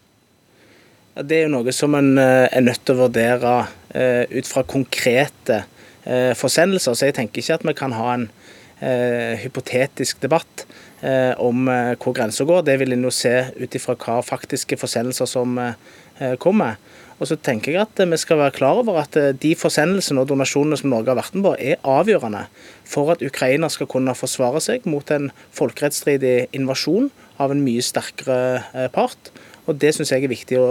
[1.18, 3.58] Det er jo noe som en eh, er nødt til å vurdere
[3.98, 5.64] eh, ut fra konkrete
[6.10, 6.96] forsendelser.
[6.96, 10.66] Så jeg tenker ikke at vi kan ha en eh, hypotetisk debatt
[11.02, 12.64] eh, om eh, hvor grensa går.
[12.68, 16.80] Det vil en jo se ut ifra hva faktiske forsendelser som eh, kommer.
[17.20, 20.78] Og så tenker jeg at vi skal være klar over at de forsendelsene og donasjonene
[20.80, 22.46] som Norge har vært med på, er avgjørende
[22.88, 27.10] for at Ukraina skal kunne forsvare seg mot en folkerettsstridig invasjon
[27.44, 29.34] av en mye sterkere part.
[29.70, 30.68] Og Det syns jeg er viktig å,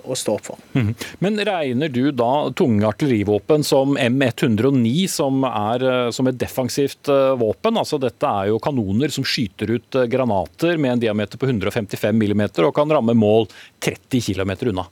[0.00, 0.60] å, stå opp for.
[0.72, 0.94] Mhm.
[1.24, 7.34] Men regner du da tunge artillerivåpen som M109 som, er, eh, som et defensivt eh,
[7.40, 7.76] våpen?
[7.80, 12.16] Altså Dette er jo kanoner som skyter ut eh, granater med en diameter på 155
[12.16, 13.46] mm og kan ramme mål
[13.84, 14.86] 30 km unna.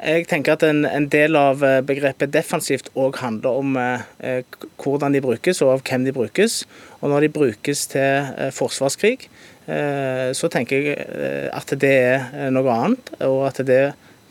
[0.00, 4.46] Jeg tenker at en, en, del av begrepet defensivt òg handler om eh,
[4.80, 6.62] hvordan de brukes og av hvem de brukes.
[7.00, 9.28] Og når de brukes til eh, forsvarskrig,
[10.34, 13.82] så tenker jeg eh, at det er eh, noe annet, og at det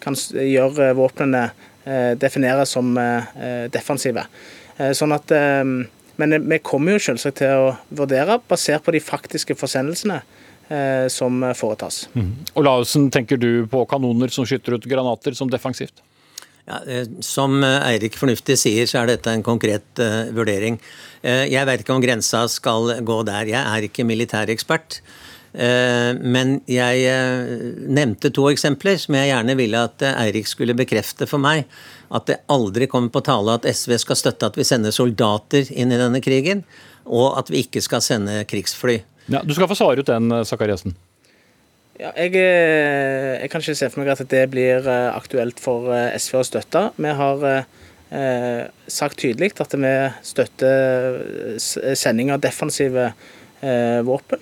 [0.04, 1.50] kan gjøre våpnene
[2.20, 2.92] defineres som
[3.74, 4.22] defensive.
[4.94, 5.32] Sånn at,
[6.22, 10.20] men vi kommer jo selvsagt til å vurdere, basert på de faktiske forsendelsene
[11.10, 12.04] som foretas.
[12.14, 12.30] Mm.
[12.62, 16.04] Lausen, tenker du på kanoner som skyter ut granater som defensivt?
[16.70, 16.78] Ja,
[17.26, 20.78] som Eirik fornuftig sier, så er dette en konkret uh, vurdering.
[21.24, 23.50] Uh, jeg vet ikke om grensa skal gå der.
[23.56, 25.02] Jeg er ikke militærekspert.
[25.02, 27.54] Eh, men jeg eh,
[27.90, 31.66] nevnte to eksempler som jeg gjerne ville at eh, Eirik skulle bekrefte for meg.
[32.14, 35.94] At det aldri kommer på tale at SV skal støtte at vi sender soldater inn
[35.94, 36.64] i denne krigen,
[37.06, 39.00] og at vi ikke skal sende krigsfly.
[39.30, 40.96] Ja, du skal få svare ut den, Sakariassen.
[42.00, 46.46] Ja, jeg, jeg, kan ikke se for meg at det blir aktuelt for SV å
[46.48, 46.86] støtte.
[46.96, 49.94] Vi har eh, sagt tydelig at vi
[50.26, 51.20] støtter
[52.00, 53.12] sending av defensive
[53.62, 54.42] eh, våpen.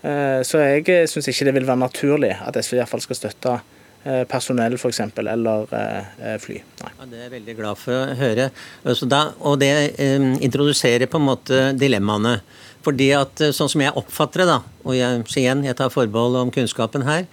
[0.00, 3.04] Eh, så jeg eh, syns ikke det vil være naturlig at SV i hvert fall
[3.04, 3.60] skal støtte
[4.00, 5.00] personell, personell f.eks.
[5.28, 5.66] eller
[6.40, 6.54] fly.
[6.80, 6.92] Nei.
[6.96, 8.46] Ja, det er jeg veldig glad for å høre.
[9.04, 9.68] Da, og det
[10.40, 12.38] introduserer på en måte dilemmaene.
[12.80, 14.56] Fordi at Sånn som jeg oppfatter det, da,
[14.88, 17.28] og jeg, igjen, jeg tar forbehold om kunnskapen her,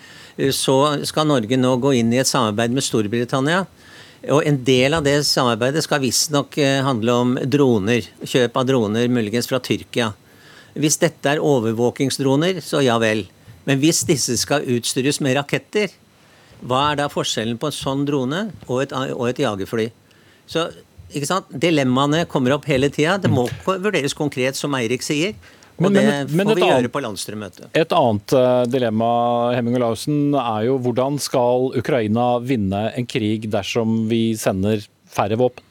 [0.51, 3.63] så skal Norge nå gå inn i et samarbeid med Storbritannia.
[4.35, 8.11] Og En del av det samarbeidet skal visstnok handle om droner.
[8.27, 10.11] Kjøp av droner, muligens fra Tyrkia.
[10.81, 13.25] Hvis dette er overvåkingsdroner, så ja vel.
[13.67, 15.91] Men hvis disse skal utstyres med raketter,
[16.65, 19.89] hva er da forskjellen på en sånn drone og et, og et jagerfly?
[20.49, 20.69] Så
[21.13, 21.51] ikke sant?
[21.51, 23.17] Dilemmaene kommer opp hele tida.
[23.21, 25.35] Det må vurderes konkret, som Eirik sier.
[25.77, 27.67] Og men, det men, men får vi gjøre på landsstyremøtet.
[27.77, 29.09] Et annet uh, dilemma
[29.53, 34.81] Hemming og Lausen, er jo hvordan skal Ukraina vinne en krig dersom vi sender
[35.13, 35.63] færre våpen?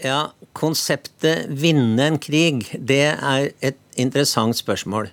[0.00, 5.10] Ja, konseptet 'vinne en krig', det er et interessant spørsmål.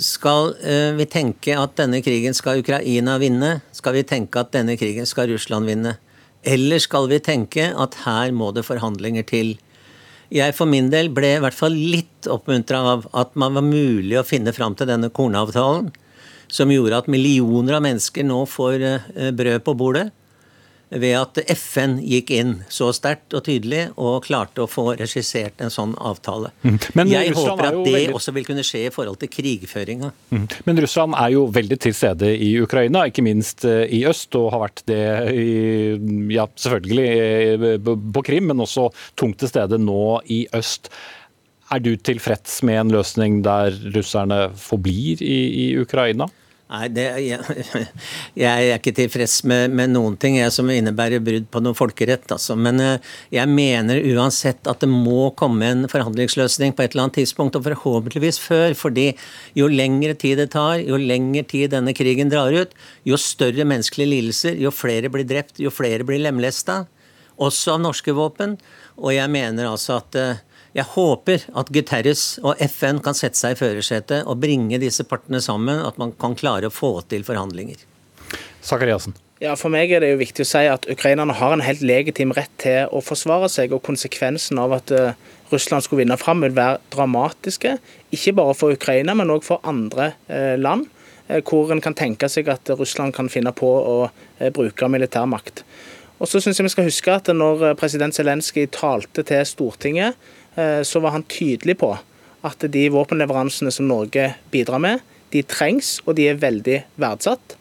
[0.00, 3.60] Skal uh, vi tenke at denne krigen skal Ukraina vinne?
[3.72, 5.98] Skal vi tenke at denne krigen skal Russland vinne?
[6.44, 9.58] Eller skal vi tenke at her må det forhandlinger til?
[10.32, 14.16] Jeg for min del ble i hvert fall litt oppmuntra av at man var mulig
[14.16, 15.92] å finne fram til denne kornavtalen,
[16.48, 20.08] som gjorde at millioner av mennesker nå får uh, brød på bordet
[20.90, 25.72] ved at FN gikk inn så sterkt og tydelig og klarte å få regissert en
[25.72, 26.52] sånn avtale.
[26.62, 26.78] Mm.
[27.10, 28.14] Jeg Russland håper at det veldig...
[28.18, 30.12] også vil kunne skje i forhold til krigføringa.
[30.34, 30.46] Mm.
[30.68, 34.52] Men Russland er jo veldig til stede i Ukraina, ikke minst eh, i øst, og
[34.54, 35.02] har vært det
[35.34, 35.50] i,
[36.34, 40.92] ja, selvfølgelig eh, på Krim, men også tungt til stede nå i øst.
[41.72, 46.28] Er du tilfreds med en løsning der russerne forblir i, i Ukraina?
[46.64, 47.40] Nei, det, jeg,
[48.40, 52.24] jeg, er ikke tilfreds med, med, noen ting jeg, som innebærer brudd på noen folkerett.
[52.32, 52.56] Altså.
[52.56, 57.18] Men eh, jeg mener uansett at det må komme en forhandlingsløsning på et eller annet
[57.20, 58.72] tidspunkt, og forhåpentligvis før.
[58.80, 59.10] fordi
[59.58, 62.72] jo lengre tid det tar, jo lengre tid denne krigen drar ut,
[63.04, 66.86] jo større menneskelige lidelser, jo flere blir drept, jo flere blir lemlesta.
[67.44, 68.56] Også av norske våpen.
[68.96, 70.42] Og jeg mener altså at eh,
[70.74, 75.38] jeg håper at Guterres og FN kan sette seg i førersetet og bringe disse partene
[75.42, 77.84] sammen, at man kan klare å få til forhandlinger.
[78.64, 79.14] Sakariasen.
[79.42, 82.32] Ja, For meg er det jo viktig å si at ukrainerne har en helt legitim
[82.34, 83.74] rett til å forsvare seg.
[83.74, 85.14] og Konsekvensen av at uh,
[85.52, 87.76] Russland skulle vinne fram, vil være dramatiske.
[88.14, 90.88] Ikke bare for Ukraina, men òg for andre uh, land.
[91.28, 93.98] Uh, hvor en kan tenke seg at Russland kan finne på å
[94.54, 95.62] bruke militærmakt.
[96.22, 100.43] Og så synes jeg vi skal huske at når president Zelenskyj talte til Stortinget, Eh,
[100.54, 101.88] så var han tydelig på
[102.46, 105.00] at de våpenleveransene som Norge bidrar med,
[105.34, 107.56] de trengs og de er veldig verdsatt.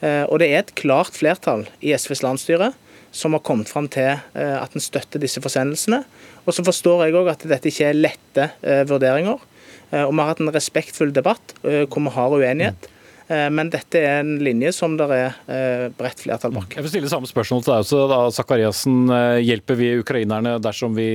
[0.00, 2.72] Eh, og det er et klart flertall i SVs landsstyre
[3.14, 6.02] som har kommet fram til eh, at en støtter disse forsendelsene.
[6.46, 9.42] Og så forstår jeg òg at dette ikke er lette eh, vurderinger.
[9.88, 12.88] Og vi har hatt en respektfull debatt hvor vi har uenighet.
[13.28, 16.72] Men dette er en linje som det er bredt flertall bak.
[16.72, 17.98] Jeg vil stille samme spørsmål til deg også.
[18.08, 19.02] da, Sakariassen.
[19.44, 21.08] Hjelper vi ukrainerne dersom vi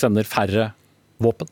[0.00, 0.70] sender færre
[1.20, 1.50] våpen?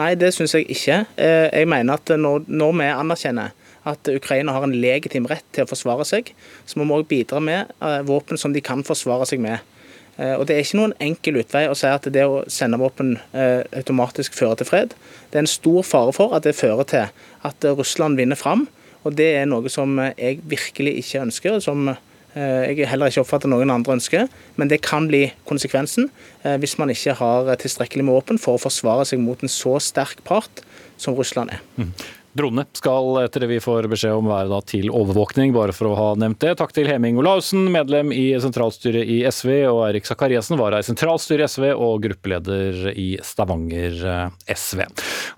[0.00, 1.02] Nei, det syns jeg ikke.
[1.20, 3.52] Jeg mener at når, når vi anerkjenner
[3.88, 6.32] at Ukraina har en legitim rett til å forsvare seg,
[6.66, 9.62] så må vi òg bidra med eh, våpen som de kan forsvare seg med.
[10.16, 13.16] Eh, og Det er ikke noen enkel utvei å si at det å sende våpen
[13.32, 14.96] eh, automatisk fører til fred.
[15.30, 17.08] Det er en stor fare for at det fører til
[17.48, 18.66] at Russland vinner fram.
[19.08, 21.88] Og Det er noe som jeg virkelig ikke ønsker, som
[22.36, 24.28] jeg heller ikke oppfatter noen andre ønsker.
[24.60, 26.10] Men det kan bli konsekvensen
[26.60, 30.20] hvis man ikke har tilstrekkelig med våpen for å forsvare seg mot en så sterk
[30.28, 30.62] part
[31.00, 31.64] som Russland er.
[31.80, 31.94] Mm.
[32.38, 36.08] Dronene skal etter det vi får beskjed om være til overvåkning, bare for å ha
[36.20, 36.52] nevnt det.
[36.60, 41.48] Takk til Heming Olaussen, medlem i sentralstyret i SV, og Eirik Sakariassen, var i sentralstyret
[41.48, 44.84] i SV og gruppeleder i Stavanger eh, SV.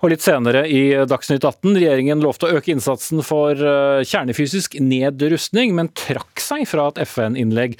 [0.01, 5.73] Og litt senere i Dagsnytt 18, regjeringen lovte å øke innsatsen for eh, kjernefysisk nedrustning,
[5.77, 7.79] men trakk seg fra et FN-innlegg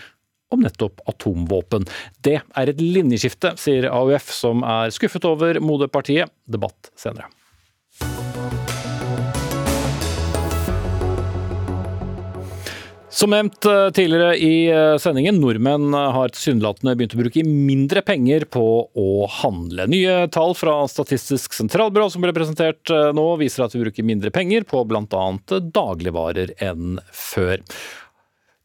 [0.51, 1.85] om nettopp atomvåpen.
[2.25, 6.33] Det er et linjeskifte, sier AUF, som er skuffet over moderpartiet.
[6.49, 7.29] Debatt senere.
[13.11, 18.45] Som nevnt eh, tidligere i eh, sendingen, nordmenn har tilsynelatende begynt å bruke mindre penger
[18.47, 19.07] på å
[19.41, 19.83] handle.
[19.91, 24.31] Nye tall fra Statistisk sentralbyrå som ble presentert eh, nå, viser at vi bruker mindre
[24.31, 25.25] penger på bl.a.
[25.75, 27.59] dagligvarer enn før.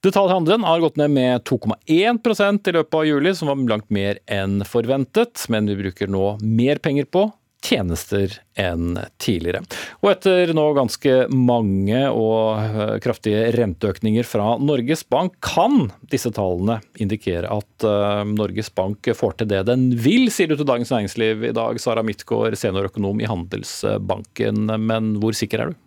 [0.06, 4.60] Detaljhandelen har gått ned med 2,1% i løpet av juli, som var langt mer enn
[4.62, 5.48] forventet.
[5.50, 7.26] Men vi bruker nå mer penger på
[7.66, 9.62] tjenester enn tidligere.
[10.02, 16.78] Og etter nå ganske mange og eh, kraftige renteøkninger fra Norges Bank, kan disse tallene
[17.02, 21.48] indikere at uh, Norges Bank får til det den vil, sier du til Dagens Næringsliv
[21.50, 24.70] i dag, Sara Midtgaard, seniorøkonom i Handelsbanken.
[24.82, 25.82] Men hvor sikker er du?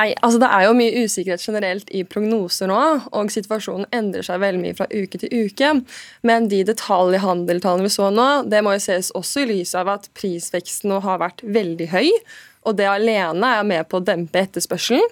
[0.00, 2.80] Nei, altså Det er jo mye usikkerhet generelt i prognoser nå,
[3.12, 5.72] og situasjonen endrer seg veldig mye fra uke til uke.
[6.24, 10.08] Men de detaljhandeltallene vi så nå, det må jo ses også i lys av at
[10.16, 12.08] prisveksten nå har vært veldig høy.
[12.68, 15.04] Og det alene er med på å dempe etterspørselen.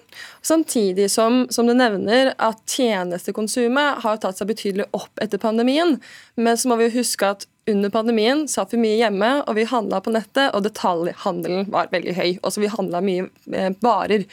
[0.45, 5.97] Samtidig som, som du nevner, at tjenestekonsumet har tatt seg betydelig opp etter pandemien.
[6.37, 9.67] Men så må vi jo huske at under pandemien satt vi mye hjemme, og vi
[9.69, 12.29] handla på nettet, og detaljhandelen var veldig høy.
[12.41, 14.25] Og så vi handla mye eh, varer.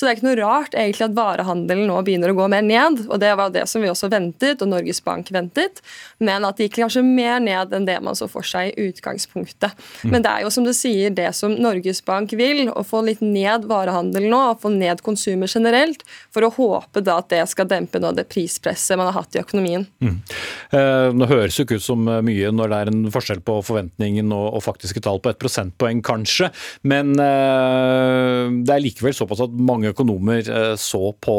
[0.00, 3.02] Så det er ikke noe rart egentlig at varehandelen nå begynner å gå mer ned.
[3.12, 5.82] og Det var det som vi også ventet, og Norges Bank ventet.
[6.24, 9.76] Men at det gikk kanskje mer ned enn det man så for seg i utgangspunktet.
[10.00, 10.14] Mm.
[10.14, 13.20] Men det er jo som du sier, det som Norges Bank vil, å få litt
[13.20, 17.68] ned varehandelen nå, og få ned konsumet generelt, for å håpe da at det skal
[17.68, 19.84] dempe av det prispresset man har hatt i økonomien.
[20.00, 20.16] Mm.
[20.80, 24.32] Eh, nå høres jo ikke ut som mye når det er en forskjell på forventningen
[24.32, 26.48] og, og faktiske tall på et prosentpoeng, kanskje.
[26.88, 31.36] Men eh, det er likevel såpass at mange økonomer eh, så på,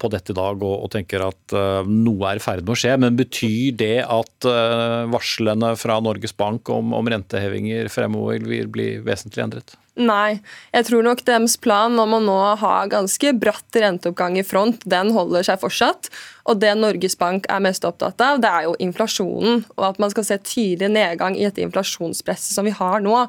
[0.00, 2.80] på dette i dag og, og, tenker at uh, noe er i ferd med å
[2.82, 2.96] skje.
[3.02, 8.90] Men betyr det at uh, varslene fra Norges Bank om, om rentehevinger fremover vil bli
[9.04, 9.76] vesentlig endret?
[10.00, 10.40] Nei,
[10.72, 15.10] jeg tror nok deres plan om å nå ha ganske bratt renteoppgang i front, den
[15.16, 16.08] holder seg fortsatt.
[16.50, 19.64] Og det Norges Bank er mest opptatt av, det er jo inflasjonen.
[19.76, 23.28] Og at man skal se tydelig nedgang i dette inflasjonspresset som vi har nå.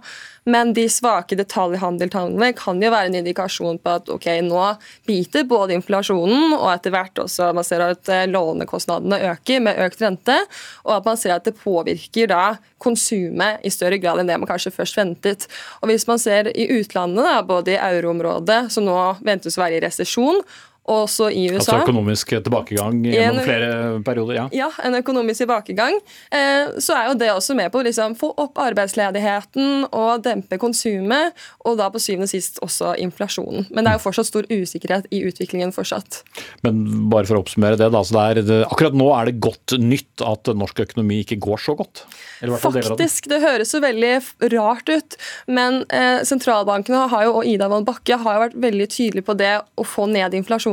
[0.50, 4.64] Men de svake detaljhandeltallene kan jo være en indikasjon på at ok, nå
[5.06, 10.02] biter både inflasjonen og etter hvert også man ser at eh, lånekostnadene øker med økt
[10.02, 10.40] rente,
[10.88, 12.42] og at man ser at det påvirker da
[12.82, 15.46] konsumet i større grad enn det man kanskje først ventet.
[15.84, 19.78] Og Hvis man ser i utlandet, da, både i euroområdet, som nå ventes å være
[19.78, 20.42] i resesjon,
[20.90, 21.76] også i USA.
[21.76, 24.38] Altså økonomisk tilbakegang gjennom en, flere perioder?
[24.40, 24.46] Ja.
[24.56, 26.00] ja, en økonomisk tilbakegang.
[26.34, 30.58] Eh, så er jo det også med på å liksom, få opp arbeidsledigheten og dempe
[30.62, 33.68] konsumet, og da på syvende og sist også inflasjonen.
[33.70, 36.24] Men det er jo fortsatt stor usikkerhet i utviklingen fortsatt.
[36.66, 36.82] Men
[37.14, 40.26] bare for å oppsummere det, da, så det er, akkurat nå er det godt nytt
[40.26, 42.06] at norsk økonomi ikke går så godt?
[42.42, 43.38] Faktisk, det.
[43.38, 43.42] det.
[43.46, 44.14] høres jo veldig
[44.56, 48.88] rart ut, men eh, sentralbankene har jo, og Ida von Bakke har jo vært veldig
[48.90, 50.71] tydelige på det å få ned inflasjonen.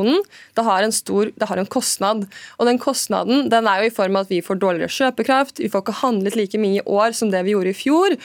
[0.57, 2.27] Det har en stor, det har en kostnad.
[2.59, 5.71] Og den kostnaden den er jo i form av at vi får dårligere kjøpekraft, vi
[5.73, 8.19] får ikke handlet like mye i år som det vi gjorde i fjor.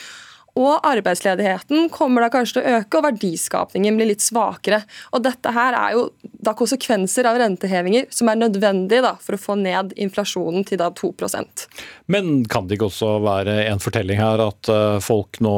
[0.53, 4.83] Og arbeidsledigheten kommer da kanskje til å øke, og verdiskapningen blir litt svakere.
[5.15, 9.57] Og dette her er jo da konsekvenser av rentehevinger som er nødvendige for å få
[9.57, 11.65] ned inflasjonen til da 2%
[12.13, 15.55] Men kan det ikke også være en fortelling her at eh, folk nå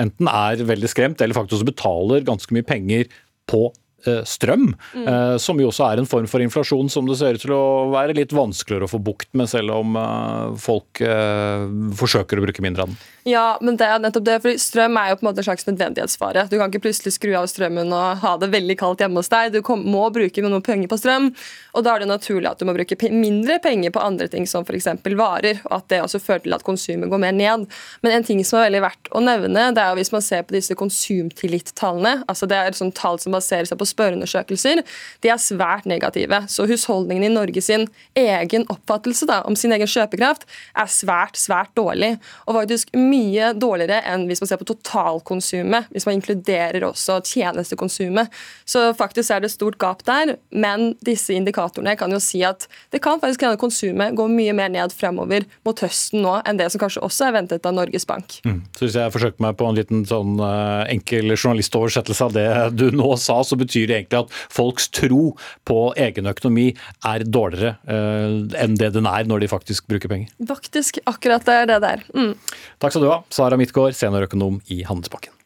[0.00, 3.06] enten er veldig skremt, eller faktisk betaler ganske mye penger
[3.48, 3.68] på
[4.28, 5.38] strøm, mm.
[5.42, 8.16] som jo også er en form for inflasjon som det ser ut til å være
[8.16, 11.66] litt vanskeligere å få bukt med, selv om eh, folk eh,
[11.98, 12.98] forsøker å bruke mindre av den.
[13.28, 15.66] Ja, men det er nettopp det, for strøm er jo på en måte en slags
[15.68, 16.46] nødvendighetsfare.
[16.48, 19.52] Du kan ikke plutselig skru av strømmen og ha det veldig kaldt hjemme hos deg.
[19.52, 21.28] Du må bruke noen penger på strøm,
[21.76, 24.64] og da er det naturlig at du må bruke mindre penger på andre ting, som
[24.64, 24.88] f.eks.
[25.18, 27.66] varer, og at det også fører til at konsumet går mer ned.
[28.04, 30.46] Men en ting som er veldig verdt å nevne, det er jo hvis man ser
[30.48, 34.82] på disse konsumtillit-tallene, altså det er sånn tall som baserer seg på spørreundersøkelser,
[35.24, 36.42] de er svært negative.
[36.50, 37.86] Så husholdningene i Norge sin
[38.18, 40.46] egen oppfattelse da, om sin egen kjøpekraft
[40.78, 42.14] er svært, svært dårlig.
[42.46, 48.32] Og faktisk mye dårligere enn hvis man ser på totalkonsumet, hvis man inkluderer også tjenestekonsumet.
[48.68, 53.02] Så faktisk er det stort gap der, men disse indikatorene kan jo si at det
[53.04, 56.82] kan faktisk hende konsumet går mye mer ned fremover mot høsten nå enn det som
[56.82, 58.38] kanskje også er ventet av Norges Bank.
[58.46, 58.60] Mm.
[58.76, 62.88] Så Hvis jeg forsøker meg på en liten sånn uh, enkel journalistoversettelse av det du
[62.94, 65.36] nå sa, så betyr det egentlig at folks tro
[65.68, 66.68] på egen økonomi
[67.06, 70.32] er dårligere uh, enn det den er når de faktisk bruker penger.
[70.48, 72.06] Faktisk akkurat det er det der.
[72.16, 72.34] Mm.
[72.82, 75.37] Takk skal du ha, Sara Midtgaard, seniorøkonom i Handelsbanken.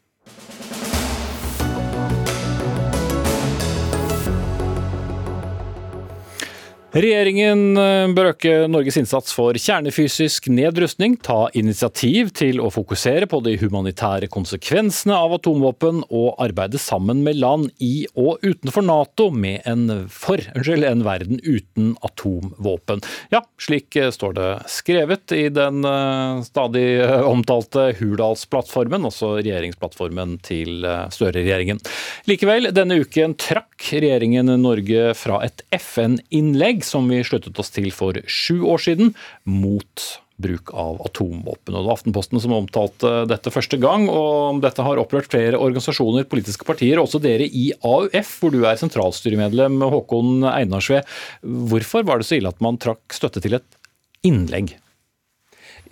[6.93, 13.39] Regjeringen eh, bør øke Norges innsats for kjernefysisk nedrustning, ta initiativ til å fokusere på
[13.47, 19.65] de humanitære konsekvensene av atomvåpen og arbeide sammen med land i og utenfor Nato med
[19.65, 23.01] en, for, unnskyld, en verden uten atomvåpen.
[23.33, 26.85] Ja, slik eh, står det skrevet i den eh, stadig
[27.25, 31.81] omtalte Hurdalsplattformen, også regjeringsplattformen til Støre-regjeringen.
[32.29, 38.19] Likevel, denne uken trakk regjeringen Norge fra et FN-innlegg som vi sluttet oss til for
[38.27, 39.15] sju år siden,
[39.45, 40.07] mot
[40.43, 41.75] bruk av atomvåpen.
[41.75, 46.27] Og det var Aftenposten som omtalte dette første gang, og dette har opprørt flere organisasjoner,
[46.31, 51.03] politiske partier, også dere i AUF, hvor du er sentralstyremedlem, Håkon Einarsve.
[51.43, 53.79] Hvorfor var det så ille at man trakk støtte til et
[54.27, 54.77] innlegg?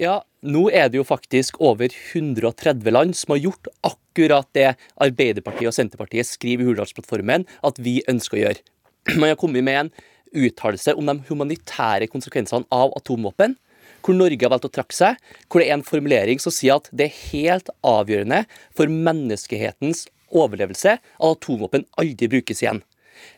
[0.01, 5.69] Ja, nå er det jo faktisk over 130 land som har gjort akkurat det Arbeiderpartiet
[5.69, 8.63] og Senterpartiet skriver i Hurdalsplattformen at vi ønsker å gjøre.
[9.21, 9.93] Man har kommet med en
[10.37, 13.57] uttalelse om de humanitære konsekvensene av atomvåpen,
[14.01, 15.19] hvor Norge har valgt å trakke seg,
[15.49, 18.45] hvor det er en formulering som sier at det er helt avgjørende
[18.77, 22.83] for menneskehetens overlevelse at atomvåpen aldri brukes igjen.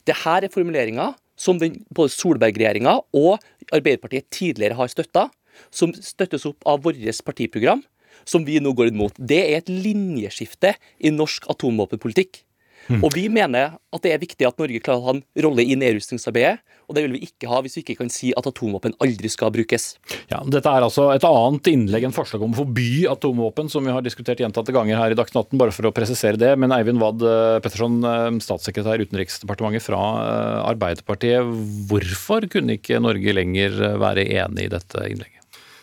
[0.07, 5.29] Dette er formuleringer som den, både Solberg-regjeringa og Arbeiderpartiet tidligere har støtta,
[5.75, 7.83] som støttes opp av vårt partiprogram,
[8.25, 9.17] som vi nå går imot.
[9.19, 12.45] Det er et linjeskifte i norsk atomvåpenpolitikk.
[12.89, 13.03] Mm.
[13.03, 15.77] Og Vi mener at det er viktig at Norge klarer å ha en rolle i
[15.79, 16.63] nedrustningsarbeidet.
[16.89, 19.53] Og det vil vi ikke ha hvis vi ikke kan si at atomvåpen aldri skal
[19.55, 19.95] brukes.
[20.31, 23.95] Ja, Dette er altså et annet innlegg enn forslag om å forby atomvåpen, som vi
[23.95, 26.55] har diskutert gjentatte ganger her i Dagsnytt 18, bare for å presisere det.
[26.61, 31.55] Men Eivind Wad eh, Petterson, eh, statssekretær i Utenriksdepartementet fra eh, Arbeiderpartiet.
[31.91, 35.42] Hvorfor kunne ikke Norge lenger være enig i dette innlegget?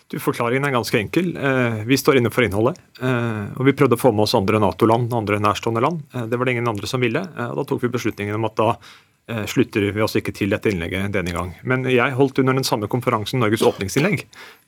[0.09, 1.31] Du, Forklaringen er ganske enkel.
[1.85, 2.79] Vi står inne for innholdet.
[3.01, 6.01] Og vi prøvde å få med oss andre Nato-land, andre nærstående land.
[6.31, 7.21] Det var det ingen andre som ville.
[7.21, 8.71] Og Da tok vi beslutningen om at da
[9.29, 11.51] Eh, slutter vi oss ikke til dette innlegget denne gang.
[11.61, 14.23] Men jeg holdt under den samme konferansen Norges åpningsinnlegg,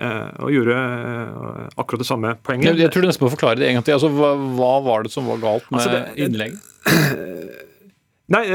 [0.06, 2.70] eh, og gjorde eh, akkurat det samme poenget.
[2.70, 3.98] Jeg, jeg tror du nesten må forklare det en gang til.
[3.98, 6.62] Altså, hva, hva, var det som var galt med altså innlegget?
[8.32, 8.46] Nei,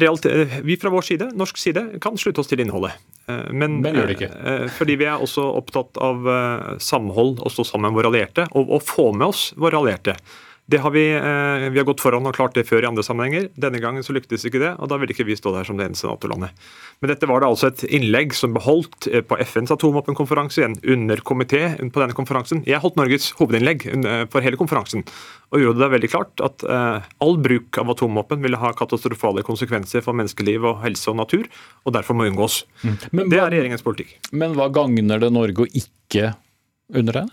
[0.00, 0.26] realt,
[0.64, 2.96] Vi fra vår side, norsk side kan slutte oss til innholdet.
[3.26, 4.30] Men, Men gjør det ikke.
[4.76, 6.28] Fordi vi er også opptatt av
[6.80, 10.14] samhold og stå sammen med våre allierte, og, og få med oss våre allierte.
[10.66, 13.44] Det har vi, eh, vi har gått foran og klart det før i andre sammenhenger.
[13.54, 15.86] Denne gangen så lyktes ikke det, og da ville ikke vi stå der som det
[15.86, 16.50] eneste Nato-landet.
[17.00, 21.62] Men dette var det altså et innlegg som beholdt eh, på FNs atomvåpenkonferanse, en underkomité
[21.78, 22.64] på denne konferansen.
[22.66, 25.06] Jeg holdt Norges hovedinnlegg eh, for hele konferansen,
[25.54, 30.18] og gjorde det veldig klart at all bruk av atomvåpen ville ha katastrofale konsekvenser for
[30.18, 31.46] menneskeliv og helse og natur,
[31.86, 32.64] og derfor må unngås.
[32.82, 32.96] Mm.
[33.12, 34.16] Men, det er regjeringens politikk.
[34.34, 36.32] Men hva gagner det Norge å ikke
[36.90, 37.30] undertegne?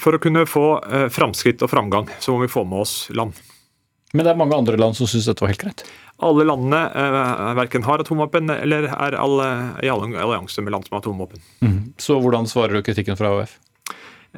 [0.00, 3.36] For å kunne få eh, framskritt og framgang, så må vi få med oss land.
[4.14, 5.82] Men det er mange andre land som syns dette var helt greit?
[6.22, 9.48] Alle landene eh, verken har atomvåpen eller er alle,
[9.82, 11.42] i allianse med land som har atomvåpen.
[11.66, 11.78] Mm.
[11.98, 13.56] Så hvordan svarer du kritikken fra AUF?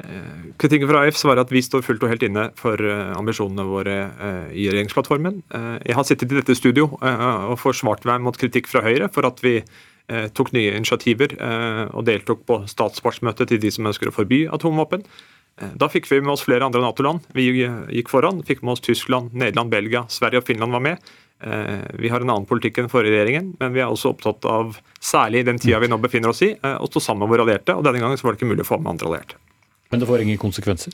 [0.01, 3.67] Eh, kritikken fra AF svarer at vi står fullt og helt inne for eh, ambisjonene
[3.69, 3.99] våre
[4.49, 5.43] i regjeringsplattformen.
[5.85, 9.45] Jeg har sittet i dette studio og forsvart meg mot kritikk fra Høyre for at
[9.45, 9.59] vi
[10.07, 15.03] tok nye initiativer eh, og deltok på statspartsmøtet til de som ønsker å forby atomvåpen.
[15.61, 17.25] Eh, Da fikk vi med oss flere andre Nato-land.
[17.35, 18.43] Vi eh, gikk foran.
[18.47, 20.97] Fikk med oss Tyskland, Nederland, Belgia, Sverige og Finland var med.
[21.43, 24.79] Eh, Vi har en annen politikk enn forrige regjeringen, men vi er også opptatt av,
[25.01, 27.45] særlig i den tida vi nå befinner oss i, eh, å stå sammen med våre
[27.45, 27.75] allierte.
[27.75, 29.35] Og denne gangen var det ikke mulig å få med andre allierte.
[29.91, 30.93] Men det får ingen konsekvenser?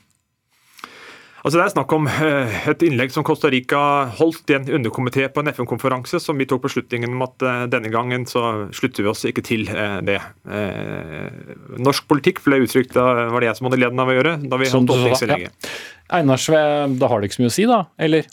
[1.43, 3.79] Altså Det er snakk om eh, et innlegg som Costa Rica
[4.15, 7.91] holdt i en underkomité på en FN-konferanse, som vi tok beslutningen om at eh, denne
[7.91, 10.21] gangen så slutter vi oss ikke til eh, det.
[11.83, 14.61] Norsk politikk ble uttrykt da var det jeg som hadde gleden av å gjøre, da
[14.61, 15.73] vi holdt Einar Sve, åpningsinnlegget.
[16.15, 16.63] Einarsve,
[17.01, 17.81] da har det ikke så mye å si, da?
[18.07, 18.31] Eller?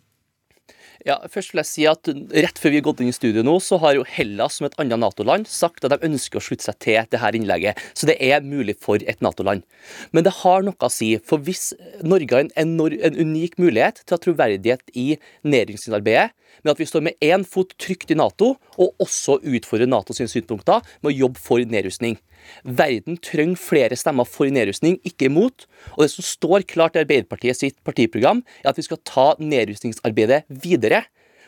[1.09, 2.09] Ja, først vil jeg si at
[2.45, 4.77] Rett før vi har gått inn i studio nå, så har jo Hellas som et
[4.83, 7.81] annet Nato-land sagt at de ønsker å slutte seg til dette innlegget.
[7.97, 9.65] Så det er mulig for et Nato-land.
[10.13, 11.15] Men det har noe å si.
[11.25, 11.71] For hvis
[12.05, 15.07] Norge har en, en unik mulighet til å ha troverdighet i
[15.49, 20.13] nedrustningsarbeidet, med at vi står med én fot trygt i Nato, og også utfordrer NATO
[20.17, 22.19] sine synspunkter med å jobbe for nedrustning.
[22.65, 25.67] Verden trenger flere stemmer for nedrustning, ikke imot.
[25.97, 30.45] Og det som står klart i Arbeiderpartiet sitt partiprogram, er at vi skal ta nedrustningsarbeidet
[30.63, 31.05] videre.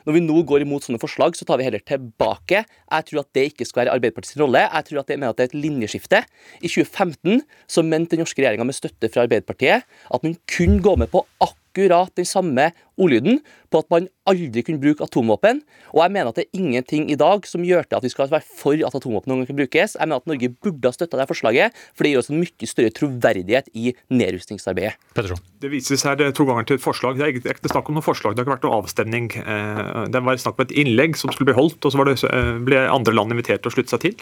[0.07, 2.64] Når vi nå går imot sånne forslag, så tar vi heller tilbake.
[2.66, 4.64] Jeg tror at det ikke skal være Arbeiderpartiets rolle.
[4.66, 6.22] Jeg tror at det, mener at det er et linjeskifte.
[6.59, 10.97] I 2015 så mente den norske regjeringa med støtte fra Arbeiderpartiet at man kunne gå
[10.99, 12.70] med på akkurat den samme
[13.01, 13.41] ordlyden
[13.73, 15.62] på at man aldri kunne bruke atomvåpen.
[15.95, 18.31] Og jeg mener at det er ingenting i dag som gjør til at vi skal
[18.31, 19.97] være for at atomvåpen noen gang kan brukes.
[19.97, 22.68] Jeg mener at Norge burde ha støtta det forslaget, for det gir oss en mye
[22.68, 24.95] større troverdighet i nedrustningsarbeidet.
[25.16, 25.41] Petro.
[25.62, 27.16] Det vises her to ganger til et forslag.
[27.16, 29.29] Det er ikke ikke snakk om noe forslag, det har ikke vært noe avstemning.
[29.43, 32.59] Eh, Det var snakk om et innlegg som skulle bli holdt, og så det, eh,
[32.59, 34.14] ble andre land invitert til å slutte seg til.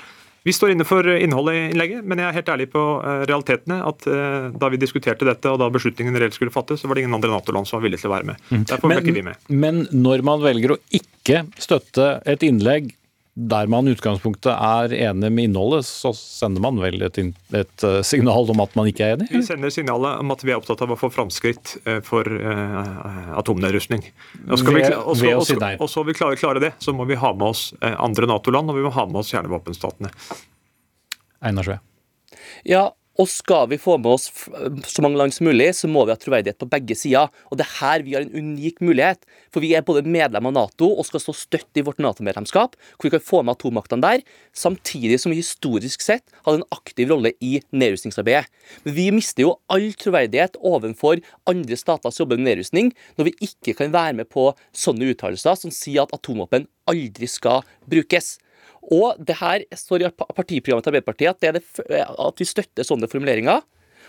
[0.47, 3.81] Vi står inne for innholdet i innlegget, men jeg er helt ærlig på eh, realitetene.
[3.91, 7.05] at eh, Da vi diskuterte dette og da beslutningen reelt skulle fattes, så var det
[7.05, 8.47] ingen andre Nato-land som var villige til å være med.
[8.71, 9.45] Derfor ble ikke vi med.
[9.49, 12.95] men når man velger å ikke støtte et innlegg
[13.35, 17.19] der man i utgangspunktet er enig med innholdet, så sender man vel et,
[17.55, 19.29] et eh, signal om at man ikke er enig?
[19.31, 23.39] Vi sender signalet om at vi er opptatt av å få framskritt eh, for uh,
[23.39, 24.03] atomnedrustning.
[24.51, 27.15] Og vi og så- og så- Og så vi klare, klare det, så må vi
[27.15, 30.11] ha med oss andre Nato-land, og vi må ha med oss kjernevåpenstatene.
[31.41, 31.79] Einar Sve.
[32.65, 34.31] Ja, og skal vi få med oss
[34.89, 37.29] så mange land som mulig, så må vi ha troverdighet på begge sider.
[37.51, 39.27] Og det er her vi har en unik mulighet.
[39.53, 43.09] For vi er både medlem av Nato og skal stå støtt i vårt Nato-medlemskap, hvor
[43.09, 44.25] vi kan få med atommaktene der,
[44.57, 48.49] samtidig som vi historisk sett hadde en aktiv rolle i nedrustningsarbeidet.
[48.87, 53.77] Men vi mister jo all troverdighet overfor andre stater som med nedrustning, når vi ikke
[53.83, 58.39] kan være med på sånne uttalelser som sier at atomvåpen aldri skal brukes.
[58.89, 63.11] Og det her står i partiprogrammet til Arbeiderpartiet at, det det, at vi støtter sånne
[63.11, 63.61] formuleringer.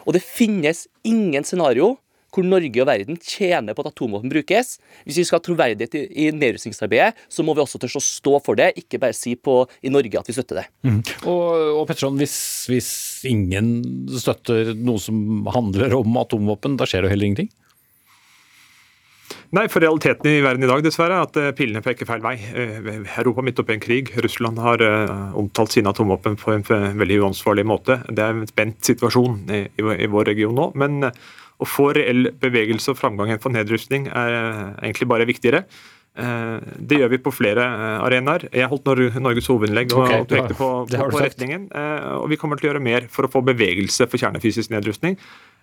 [0.07, 1.97] Og det finnes ingen scenario
[2.31, 4.77] hvor Norge og verden tjener på at atomvåpen brukes.
[5.03, 8.59] Hvis vi skal ha troverdighet i, nedrustningsarbeidet, så må vi også tørre å stå for
[8.59, 10.65] det, ikke bare si på, i Norge at vi støtter det.
[11.27, 12.37] Og, og Petterson, hvis,
[12.71, 12.91] hvis
[13.27, 13.73] ingen
[14.15, 17.51] støtter noe som handler om atomvåpen, da skjer det jo heller ingenting?
[19.51, 22.37] Nei, for realiteten i verden i dag dessverre er at pillene pilene peker feil vei.
[22.55, 22.77] Eh,
[23.19, 24.13] Europa midt oppe i en krig.
[24.23, 26.63] Russland har eh, omtalt sine atomvåpen på en
[27.01, 27.99] veldig uansvarlig måte.
[28.07, 30.69] Det er en spent situasjon i, vår- region nå.
[30.79, 31.19] Men eh,
[31.61, 35.65] å få reell bevegelse og framgang for nedrustning er eh, egentlig bare viktigere.
[36.15, 38.47] Eh, Det gjør vi på flere eh, arenaer.
[38.55, 38.87] Jeg holdt
[39.19, 41.67] Norges hovedinnlegg og okay, pekte på, på, på retningen.
[41.75, 45.19] eh, Og vi kommer til å gjøre mer for å få bevegelse for kjernefysisk nedrustning.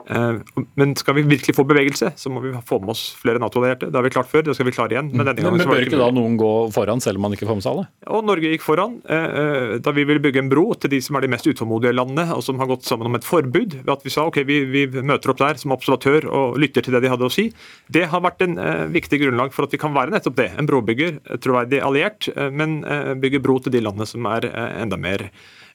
[0.08, 0.34] Eh,
[0.74, 3.90] Men skal vi virkelig få bevegelse, så må vi få med oss flere Nato-allierte.
[3.90, 5.10] Det har vi klart før, det skal vi klare igjen.
[5.12, 7.58] Men denne gangen men bør ikke da noen gå foran, selv om man ikke får
[7.58, 7.86] med seg alle?
[8.16, 11.18] Og Norge gikk foran eh, eh, da vi ville bygge en bro til de som
[11.18, 13.78] er de mest utålmodige landene, og som har gått sammen om et forbud.
[13.82, 16.96] ved at Vi sa ok, vi, vi møter opp der som observatør og lytter til
[16.96, 17.48] det de hadde å si.
[17.92, 18.56] Det har vært en
[18.94, 20.50] viktig grunnlag for at vi kan være nettopp det.
[20.58, 22.80] En brobygger, troverdig alliert, men
[23.20, 25.28] bygge bro til de landene som er enda mer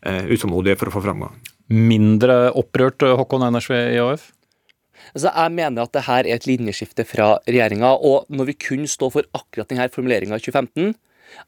[0.04, 1.36] utålmodige for å få framgang.
[1.74, 4.28] Mindre opprørt Håkon NRSV i AUF?
[5.14, 9.12] Altså, jeg mener at dette er et linjeskifte fra regjeringa, og når vi kun står
[9.16, 10.94] for akkurat denne formuleringa i 2015,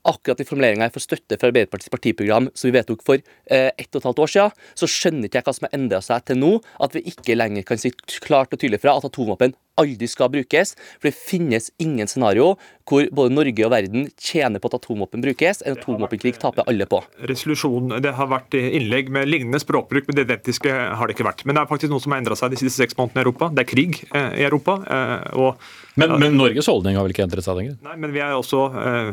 [0.08, 3.92] akkurat i formuleringa jeg får støtte fra Arbeiderpartiets partiprogram som vi vedtok for eh, ett
[3.92, 6.42] og et halvt år siden, så skjønner ikke jeg hva som har endra seg til
[6.42, 10.30] nå, at vi ikke lenger kan si klart og tydelig fra at atomvåpen aldri skal
[10.32, 10.74] brukes.
[11.00, 12.54] For det finnes ingen scenario
[12.88, 15.62] hvor både Norge og verden tjener på at atomvåpen brukes.
[15.66, 17.02] En atomvåpenkrig taper alle på.
[17.28, 21.44] Resolusjon, Det har vært innlegg med lignende språkbruk, men det identiske har det ikke vært.
[21.46, 23.50] Men det er faktisk noe som har endra seg de siste seks månedene i Europa.
[23.52, 24.78] Det er krig eh, i Europa.
[24.86, 25.60] eh, og
[26.00, 27.76] Men, men Norges holdning har vel ikke endret seg lenger?
[27.84, 29.12] Nei, men vi er også eh,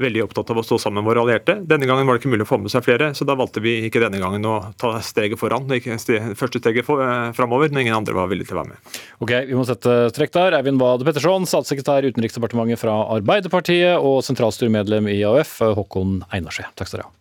[0.00, 1.58] veldig opptatt av å stå sammen med våre allierte.
[1.68, 3.76] Denne gangen var det ikke mulig å få med seg flere, så da valgte vi
[3.88, 5.68] ikke denne gangen å ta steget foran.
[5.68, 8.78] Første steget for, eh, framover, når ingen andre var villige til å være med.
[9.20, 10.52] Ok, Vi må sette strekk der.
[10.58, 16.64] Eivind Wad Petterson, statssekretær i Utenriksdepartementet fra Arbeiderpartiet og sentralstyremedlem i AUF, Håkon Einarsjø.
[16.76, 17.17] Takk skal dere ha.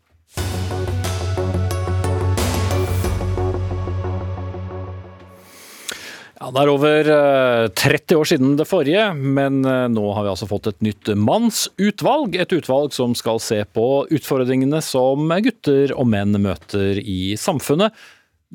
[6.47, 10.29] Ja, Det er over eh, 30 år siden det forrige, men eh, nå har vi
[10.31, 12.37] altså fått et nytt mannsutvalg.
[12.39, 17.91] Et utvalg som skal se på utfordringene som gutter og menn møter i samfunnet.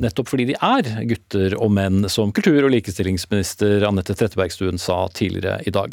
[0.01, 5.61] Nettopp fordi de er gutter og menn, som kultur- og likestillingsminister Anette Trettebergstuen sa tidligere
[5.68, 5.93] i dag.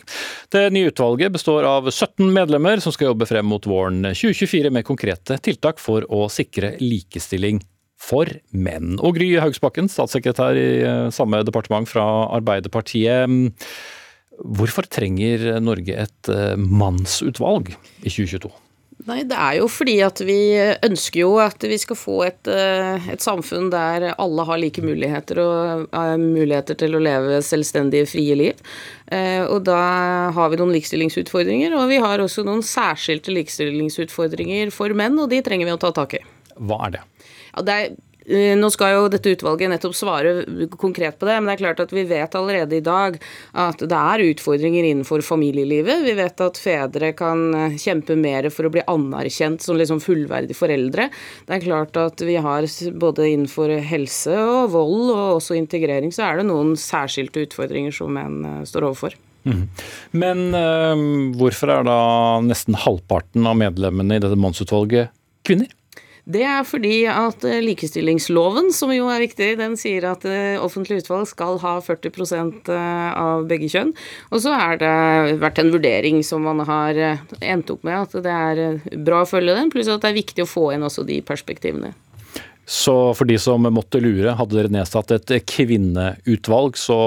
[0.56, 4.88] Det nye utvalget består av 17 medlemmer som skal jobbe frem mot våren 2024 med
[4.88, 7.60] konkrete tiltak for å sikre likestilling
[8.00, 8.96] for menn.
[9.04, 12.06] Og Gry Haugsbakken, statssekretær i eh, samme departement fra
[12.40, 13.30] Arbeiderpartiet.
[14.40, 18.52] Hvorfor trenger Norge et eh, mannsutvalg i 2022?
[19.08, 20.40] Nei, Det er jo fordi at vi
[20.84, 25.40] ønsker jo at vi skal få et, eh, et samfunn der alle har like muligheter
[25.44, 25.94] og
[26.24, 28.66] muligheter til å leve selvstendige, frie liv.
[29.50, 29.80] Og da
[30.36, 35.40] har vi noen likestillingsutfordringer, og vi har også noen særskilte likestillingsutfordringer for menn, og de
[35.42, 36.22] trenger vi å ta tak i.
[36.60, 37.02] Hva er det?
[37.56, 37.90] Ja, det er
[38.30, 40.32] nå skal jo dette utvalget nettopp svare
[40.78, 43.16] konkret på det, men det er klart at vi vet allerede i dag
[43.58, 46.04] at det er utfordringer innenfor familielivet.
[46.06, 51.08] Vi vet at fedre kan kjempe mer for å bli anerkjent som liksom fullverdige foreldre.
[51.48, 52.68] Det er klart at vi har
[53.02, 58.14] både innenfor helse og vold og også integrering, så er det noen særskilte utfordringer som
[58.14, 59.18] menn står overfor.
[59.48, 59.66] Mm.
[60.20, 61.04] Men øh,
[61.40, 62.00] hvorfor er da
[62.46, 65.16] nesten halvparten av medlemmene i dette mannsutvalget
[65.48, 65.72] kvinner?
[66.30, 71.00] Det er fordi at eh, likestillingsloven, som jo er viktig, den sier at offentlige offentlig
[71.02, 72.12] utvalg skal ha 40
[72.70, 73.96] eh, av begge kjønn.
[74.30, 77.00] Og så har det vært en vurdering som man har
[77.42, 80.46] endt opp med, at det er bra å følge den, pluss at det er viktig
[80.46, 81.96] å få inn også de perspektivene.
[82.70, 87.00] Så for de som måtte lure, hadde dere nedsatt et kvinneutvalg, så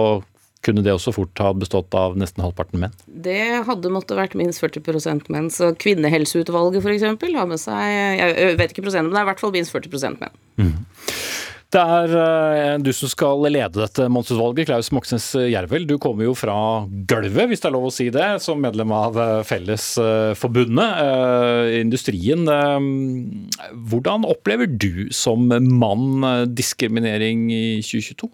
[0.63, 2.97] kunne det også fort ha bestått av nesten halvparten menn?
[3.07, 5.51] Det hadde måttet vært minst 40% menn.
[5.53, 7.07] Så Kvinnehelseutvalget f.eks.
[7.09, 10.21] har med seg Jeg vet ikke prosenten, men det er i hvert fall minst 40
[10.23, 10.39] menn.
[10.61, 10.77] Mm.
[11.73, 15.87] Det er uh, du som skal lede dette mannsutvalget, Klaus Moxnes Jervel.
[15.89, 16.55] Du kommer jo fra
[17.09, 22.45] gulvet, hvis det er lov å si det, som medlem av eh, Fellesforbundet, uh, industrien.
[23.89, 28.29] Hvordan opplever du som mann diskriminering i 2022?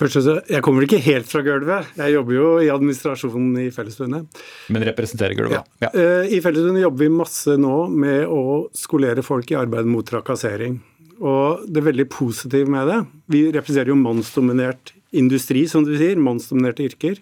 [0.00, 1.90] Først, Jeg kommer ikke helt fra gulvet.
[1.98, 4.38] Jeg jobber jo i administrasjonen i Fellesforbundet.
[4.72, 5.66] Men representerer gulvet?
[5.82, 5.90] Ja.
[5.92, 6.22] ja.
[6.24, 10.78] I Fellesforbundet jobber vi masse nå med å skolere folk i arbeid mot trakassering.
[11.20, 16.16] Og det er veldig positive med det Vi representerer jo mannsdominert industri, som du sier.
[16.16, 17.20] Mannsdominerte yrker.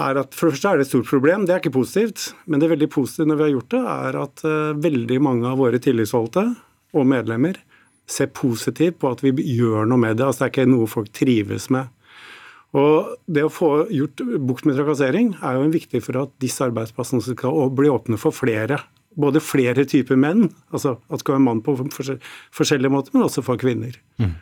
[0.00, 2.32] er at For det første er det et stort problem, det er ikke positivt.
[2.46, 4.46] Men det veldig positive når vi har gjort det, er at
[4.88, 6.48] veldig mange av våre tillitsvalgte
[6.96, 7.60] og medlemmer
[8.08, 10.26] se positivt på at vi gjør noe med det.
[10.26, 11.90] altså Det er ikke noe folk trives med.
[12.76, 17.24] Og Det å få gjort bukt med trakassering er jo viktig for at disse arbeidsplassene
[17.24, 18.80] skal bli åpne for flere.
[19.18, 21.74] Både flere typer menn, altså at det skal være mann på
[22.54, 23.96] forskjellige måter, men også for kvinner.
[24.20, 24.36] Mm.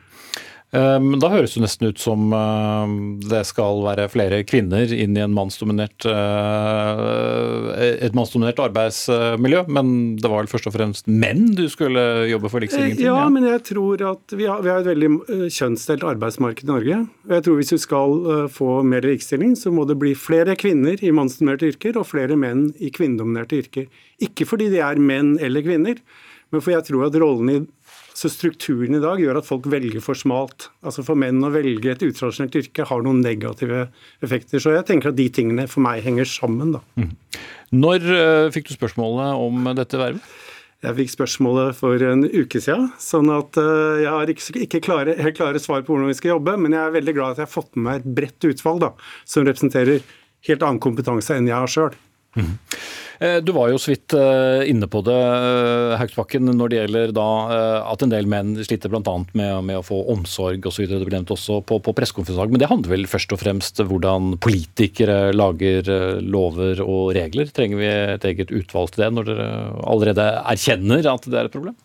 [0.75, 5.27] Ehm, da høres det nesten ut som ehm, det skal være flere kvinner inn i
[5.31, 12.27] mannsdominert, eh, et mannsdominert arbeidsmiljø, men det var vel først og fremst menn du skulle
[12.33, 13.07] jobbe for likestilling til?
[13.07, 16.67] Ja, ja, men jeg tror at vi har, vi har et veldig eh, kjønnsdelt arbeidsmarked
[16.67, 17.01] i Norge.
[17.29, 20.59] og jeg tror Hvis vi skal eh, få mer likestilling, så må det bli flere
[20.59, 23.87] kvinner i mannsdominerte yrker og flere menn i kvinnedominerte yrker.
[24.19, 26.03] Ikke fordi de er menn eller kvinner,
[26.51, 27.61] men for jeg tror at rollen i
[28.17, 30.71] så strukturen i dag gjør at folk velger for smalt.
[30.87, 33.91] Altså For menn å velge et utradisjonelt yrke har noen negative
[34.25, 34.63] effekter.
[34.63, 36.73] Så jeg tenker at de tingene for meg henger sammen.
[36.79, 36.81] da.
[36.97, 37.13] Mm.
[37.77, 40.35] Når uh, fikk du spørsmålet om dette vervet?
[40.85, 45.17] Jeg fikk spørsmålet for en uke siden, sånn at uh, jeg har ikke, ikke klare,
[45.19, 47.49] helt klare svar på hvordan vi skal jobbe, men jeg er veldig glad at jeg
[47.49, 48.91] har fått med meg et bredt utvalg da,
[49.29, 50.05] som representerer
[50.47, 51.97] helt annen kompetanse enn jeg har sjøl.
[52.37, 52.53] Mm.
[53.19, 57.15] Eh, du var jo så vidt eh, inne på det, eh, Haugsbakken, når det gjelder
[57.17, 57.29] da
[57.93, 59.17] at en del menn sliter bl.a.
[59.37, 60.87] Med, med å få omsorg osv.
[60.91, 64.37] Det ble nevnt også på, på pressekonferansen Men det handler vel først og fremst hvordan
[64.43, 65.89] politikere lager
[66.25, 67.51] lover og regler?
[67.55, 69.51] Trenger vi et eget utvalg til det, når dere
[69.87, 71.77] allerede erkjenner at det er et problem?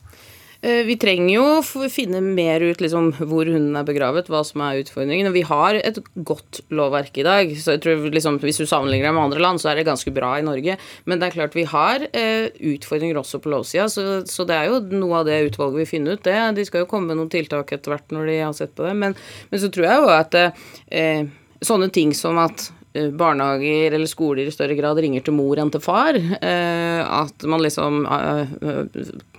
[0.62, 4.84] Eh, vi trenger jo finne mer ut liksom, hvor hunden er begravet, hva som er
[4.84, 5.30] utfordringen.
[5.32, 5.98] Og vi har et
[6.28, 7.54] godt lovverk i dag.
[7.58, 10.14] så jeg tror liksom, Hvis du sammenligner det med andre land, så er det ganske
[10.14, 10.78] bra i Norge.
[11.06, 14.70] Men det er klart vi har eh, utfordringer også på lovsida, så, så, det er
[14.70, 16.24] jo noe av det utvalget vil finne ut.
[16.24, 16.38] det.
[16.56, 18.94] De skal jo komme med noen tiltak etter hvert når de har sett på det.
[18.94, 19.18] Men,
[19.50, 21.26] men så tror jeg jo at eh,
[21.62, 25.72] sånne ting som at Eh, barnehager eller skoler i større grad ringer til mor enn
[25.72, 26.18] til far.
[26.18, 28.52] Eh, at man liksom eh,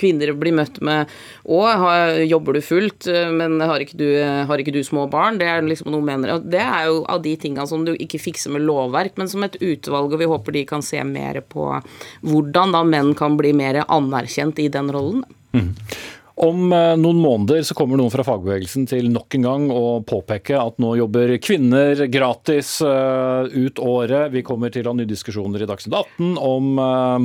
[0.00, 1.10] Kvinner blir møtt med
[1.44, 1.60] Å,
[2.24, 4.06] jobber du fullt, men har ikke, du,
[4.48, 5.38] har ikke du små barn?
[5.40, 6.38] Det er liksom noe mener.
[6.40, 9.58] Det er jo av de tingene som du ikke fikser med lovverk, men som et
[9.60, 11.68] utvalg, og vi håper de kan se mer på
[12.26, 15.24] hvordan da menn kan bli mer anerkjent i den rollen.
[15.52, 15.72] Mm.
[16.40, 20.56] Om eh, noen måneder så kommer noen fra fagbevegelsen til nok en gang å påpeke
[20.56, 24.32] at nå jobber kvinner gratis eh, ut året.
[24.32, 26.72] Vi kommer til å ha nye diskusjoner i Dagsnytt 18 om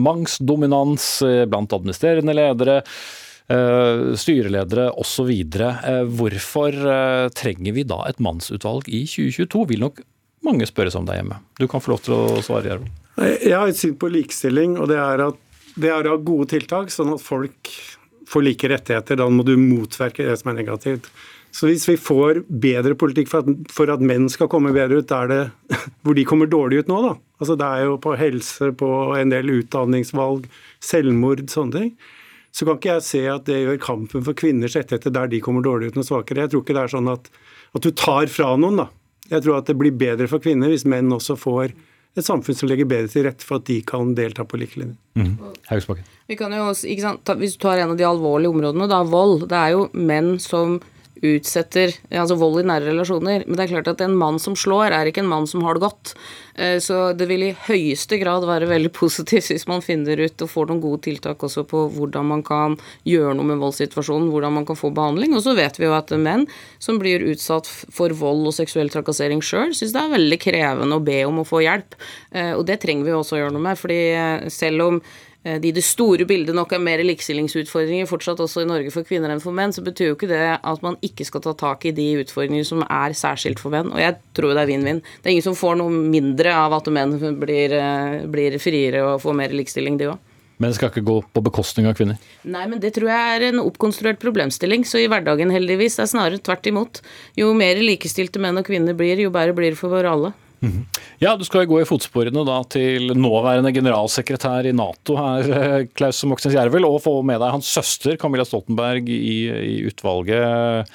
[0.02, 1.08] mangsdominans
[1.48, 2.82] blant administrerende ledere.
[3.48, 5.30] Styreledere osv.
[6.20, 6.76] Hvorfor
[7.32, 10.02] trenger vi da et mannsutvalg i 2022, vil nok
[10.44, 11.40] mange spørre seg om der hjemme.
[11.56, 13.04] Du kan få lov til å svare, Gjermund.
[13.18, 15.40] Jeg har et syn på likestilling, og det er at
[15.78, 17.72] det er å ha gode tiltak, sånn at folk
[18.28, 21.10] får like rettigheter, da må du motverke det som er negativt.
[21.56, 25.14] Så hvis vi får bedre politikk for at, for at menn skal komme bedre ut,
[25.16, 25.40] er det
[26.04, 27.16] hvor de kommer dårlig ut nå, da.
[27.42, 30.48] Altså Det er jo på helse, på en del utdanningsvalg,
[30.84, 31.92] selvmord, sånne ting.
[32.54, 35.66] Så kan ikke jeg se at det gjør kampen for kvinners rettigheter der de kommer
[35.66, 36.46] dårlig ut, noe svakere.
[36.46, 37.30] Jeg tror ikke det er sånn at,
[37.78, 38.88] at du tar fra noen, da.
[39.28, 41.76] Jeg tror at det blir bedre for kvinner hvis menn også får
[42.18, 44.98] et samfunn som legger bedre til rette for at de kan delta på like linje.
[45.18, 45.38] Mm.
[46.28, 49.48] Vi kan jo, ikke sant, Hvis du tar en av de alvorlige områdene, da, vold.
[49.50, 50.80] Det er jo menn som
[51.26, 53.46] utsetter altså vold i nære relasjoner.
[53.46, 55.78] Men det er klart at en mann som slår, er ikke en mann som har
[55.78, 56.14] det godt.
[56.58, 60.52] Eh, så det vil i høyeste grad være veldig positivt hvis man finner ut og
[60.52, 64.68] får noen gode tiltak også på hvordan man kan gjøre noe med voldssituasjonen, hvordan man
[64.68, 65.36] kan få behandling.
[65.38, 66.48] Og så vet vi jo at menn
[66.84, 71.06] som blir utsatt for vold og seksuell trakassering sjøl, syns det er veldig krevende å
[71.06, 71.98] be om å få hjelp.
[72.34, 73.80] Eh, og det trenger vi også å gjøre noe med.
[73.80, 75.02] fordi eh, selv om
[75.46, 79.32] Eh, de det store bildet nok er mer likestillingsutfordringer fortsatt også i Norge for kvinner
[79.34, 81.94] enn for menn, så betyr jo ikke det at man ikke skal ta tak i
[81.96, 83.92] de utfordringene som er særskilt for menn.
[83.94, 85.04] Og jeg tror det er vinn-vinn.
[85.22, 89.22] Det er ingen som får noe mindre av at menn blir, eh, blir friere og
[89.22, 90.24] får mer likestilling, de òg.
[90.58, 92.18] Men det skal ikke gå på bekostning av kvinner?
[92.50, 94.88] Nei, men det tror jeg er en oppkonstruert problemstilling.
[94.90, 97.02] Så i hverdagen, heldigvis, er snarere tvert imot.
[97.38, 100.34] Jo mer likestilte menn og kvinner blir, jo bedre blir det for alle.
[100.64, 100.86] Mhm.
[101.22, 105.86] Ja, Du skal jo gå i fotsporene da til nåværende generalsekretær i Nato her, eh,
[105.94, 110.90] Klaus Moxnes Jervel, og få med deg hans søster Camilla Stoltenberg i, i utvalget.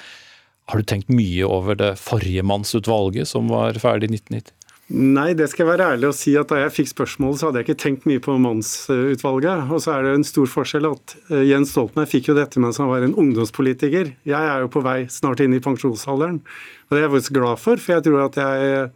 [0.67, 4.51] Har du tenkt mye over det forrige mannsutvalget som var ferdig i 1990?
[4.93, 7.61] Nei, det skal jeg være ærlig og si at da jeg fikk spørsmålet, så hadde
[7.61, 9.71] jeg ikke tenkt mye på mannsutvalget.
[9.71, 12.77] Og så er det en stor forskjell at eh, Jens Stoltenberg fikk jo dette mens
[12.83, 14.11] han var en ungdomspolitiker.
[14.27, 17.63] Jeg er jo på vei snart inn i pensjonsalderen, og det er jeg faktisk glad
[17.63, 18.91] for, for jeg tror at jeg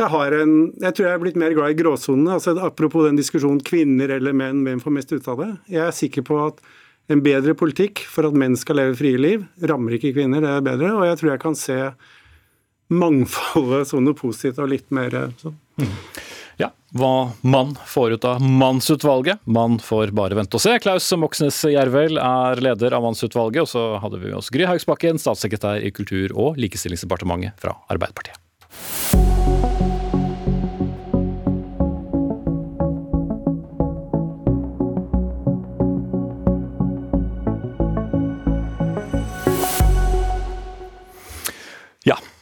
[0.00, 2.36] jeg, en, jeg tror jeg er blitt mer glad i gråsonene.
[2.36, 5.50] Altså, apropos den diskusjonen kvinner eller menn, hvem får mest ut av det.
[5.72, 6.62] Jeg er sikker på at
[7.10, 10.66] en bedre politikk for at menn skal leve frie liv, rammer ikke kvinner, det er
[10.66, 10.92] bedre.
[10.96, 11.78] Og jeg tror jeg kan se
[12.90, 15.56] mangfoldet som noe positivt og litt mer sånn.
[15.80, 15.96] Mm.
[16.60, 19.40] Ja, hva mann får ut av Mannsutvalget.
[19.48, 20.74] Man får bare vente og se.
[20.82, 25.22] Klaus Moxnes Jervel er leder av Mannsutvalget, og så hadde vi med oss Gry Haugsbakken,
[25.22, 29.39] statssekretær i Kultur- og likestillingsdepartementet fra Arbeiderpartiet.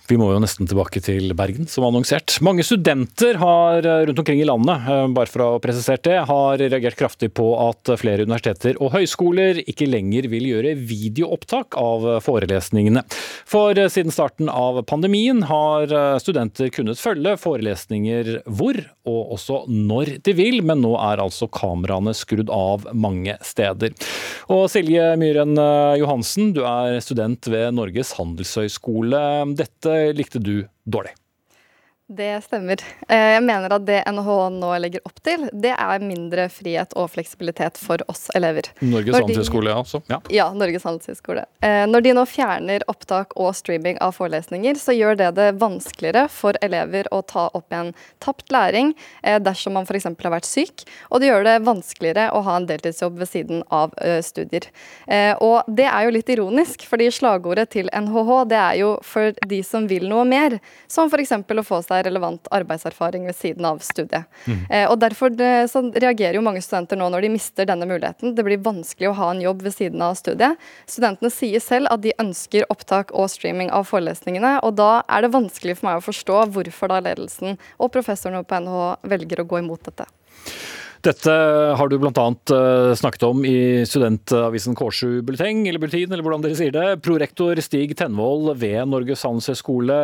[0.08, 2.38] Vi må jo nesten tilbake til Bergen, som annonsert.
[2.44, 6.14] Mange studenter har eh, rundt omkring i landet, eh, bare for å ha presisert det,
[6.30, 12.06] har reagert kraftig på at flere universiteter og høyskoler ikke lenger vil gjøre videoopptak av
[12.24, 13.02] forelesningene.
[13.44, 15.92] For eh, siden starten av pandemien har
[16.24, 22.12] studenter kunnet følge forelesninger hvor og også når de vil, men nå er altså kameraene
[22.16, 23.92] skrudd av mange steder.
[24.52, 25.56] Og Silje Myhren
[26.00, 29.22] Johansen, du er student ved Norges handelshøyskole.
[29.56, 31.14] Dette likte du dårlig?
[32.10, 32.80] Det stemmer.
[33.08, 37.10] Eh, jeg mener at det NHH nå legger opp til, det er mindre frihet og
[37.12, 38.70] fleksibilitet for oss elever.
[38.80, 40.00] Norges handelshøyskole, altså?
[40.08, 40.16] Ja.
[40.32, 41.44] ja, Norges handelshøyskole.
[41.60, 46.30] Eh, når de nå fjerner opptak og streaming av forelesninger, så gjør det det vanskeligere
[46.32, 47.92] for elever å ta opp igjen
[48.24, 50.08] tapt læring eh, dersom man f.eks.
[50.08, 53.92] har vært syk, og det gjør det vanskeligere å ha en deltidsjobb ved siden av
[54.24, 54.64] studier.
[55.44, 59.60] Og det er jo litt ironisk, fordi slagordet til NHH det er jo for de
[59.66, 60.56] som vil noe mer,
[60.88, 61.36] som f.eks.
[61.36, 64.28] å få seg seg relevant arbeidserfaring ved siden av studiet.
[64.46, 64.64] Mm.
[64.70, 65.68] Eh, og Derfor det,
[66.02, 68.34] reagerer jo mange studenter nå når de mister denne muligheten.
[68.34, 70.58] Det blir vanskelig å ha en jobb ved siden av studiet.
[70.88, 75.34] Studentene sier selv at de ønsker opptak og streaming av forelesningene, og da er det
[75.34, 79.62] vanskelig for meg å forstå hvorfor da ledelsen og professorene på NHH velger å gå
[79.62, 80.08] imot dette.
[81.06, 81.32] Dette
[81.78, 82.10] har du bl.a.
[82.10, 86.86] Eh, snakket om i studentavisen K7 Bulleteng, eller Bulletin, eller hvordan dere sier det.
[87.06, 89.98] Prorektor Stig Tenvold ved Norges handelshøyskole.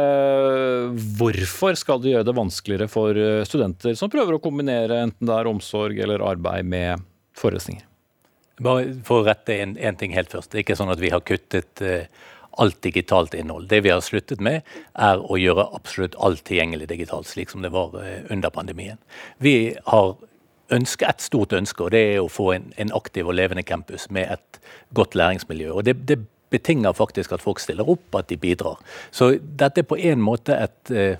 [1.18, 5.34] Hvorfor skal det gjøre det vanskeligere for eh, studenter som prøver å kombinere enten det
[5.34, 7.02] er omsorg eller arbeid med
[7.40, 7.88] forelesninger?
[8.62, 10.52] Bare for å rette en, ting helt først.
[10.52, 12.04] Det er ikke sånn at vi har kuttet uh,
[12.62, 13.66] alt digitalt innhold.
[13.66, 14.62] Det vi har sluttet med,
[14.94, 17.96] er å gjøre absolutt alt tilgjengelig digitalt, slik som det var
[18.30, 19.00] under pandemien.
[19.42, 20.14] Vi har
[20.72, 24.08] ønske, et stort ønske, og det er å få en, en aktiv og levende campus
[24.10, 24.60] med et
[24.96, 25.72] godt læringsmiljø.
[25.72, 26.20] Og det, det
[26.54, 28.80] betinger faktisk at folk stiller opp, at de bidrar.
[29.10, 31.16] Så dette er på en måte et eh,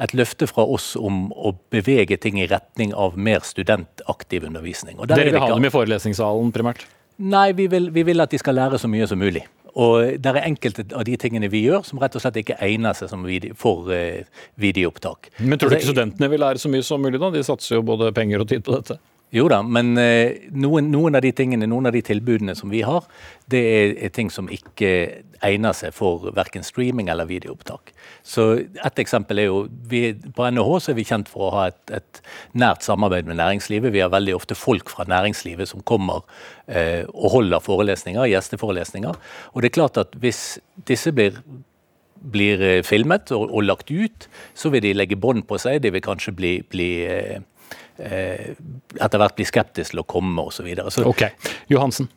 [0.00, 4.96] et løfte fra oss om å bevege ting i retning av mer studentaktiv undervisning.
[5.08, 6.86] Dere vil ha dem i forelesningssalen primært?
[7.20, 9.42] Nei, vi vil, vi vil, at de skal lære så mye som mulig.
[9.78, 12.96] Og det er enkelte av de tingene vi gjør som rett og slett ikke egner
[12.96, 14.22] seg video, for uh,
[14.60, 15.30] videoopptak.
[15.38, 17.30] Men tror du ikke studentene vil lære så mye som mulig, da?
[17.34, 18.98] De satser jo både penger og tid på dette.
[19.30, 22.80] Jo da, men eh, noen, noen, av de tingene, noen av de tilbudene som vi
[22.82, 23.04] har,
[23.50, 24.90] det er, er ting som ikke
[25.46, 27.92] egner seg for verken streaming eller videoopptak.
[28.26, 31.68] Så Et eksempel er jo vi, På NHH så er vi kjent for å ha
[31.70, 32.22] et, et,
[32.58, 33.94] nært samarbeid med næringslivet.
[33.94, 36.26] Vi har veldig ofte folk fra næringslivet som kommer
[36.66, 39.18] eh, og holder forelesninger, gjesteforelesninger.
[39.54, 40.58] Og det er klart at hvis
[40.90, 41.38] disse blir
[42.20, 45.80] blir eh, filmet og, og, lagt ut, så vil de legge bånd på seg.
[45.80, 47.40] De vil kanskje bli, bli eh,
[48.00, 50.70] etter hvert blir skeptisk til å komme osv.
[51.06, 51.26] Ok,
[51.72, 52.10] Johansen.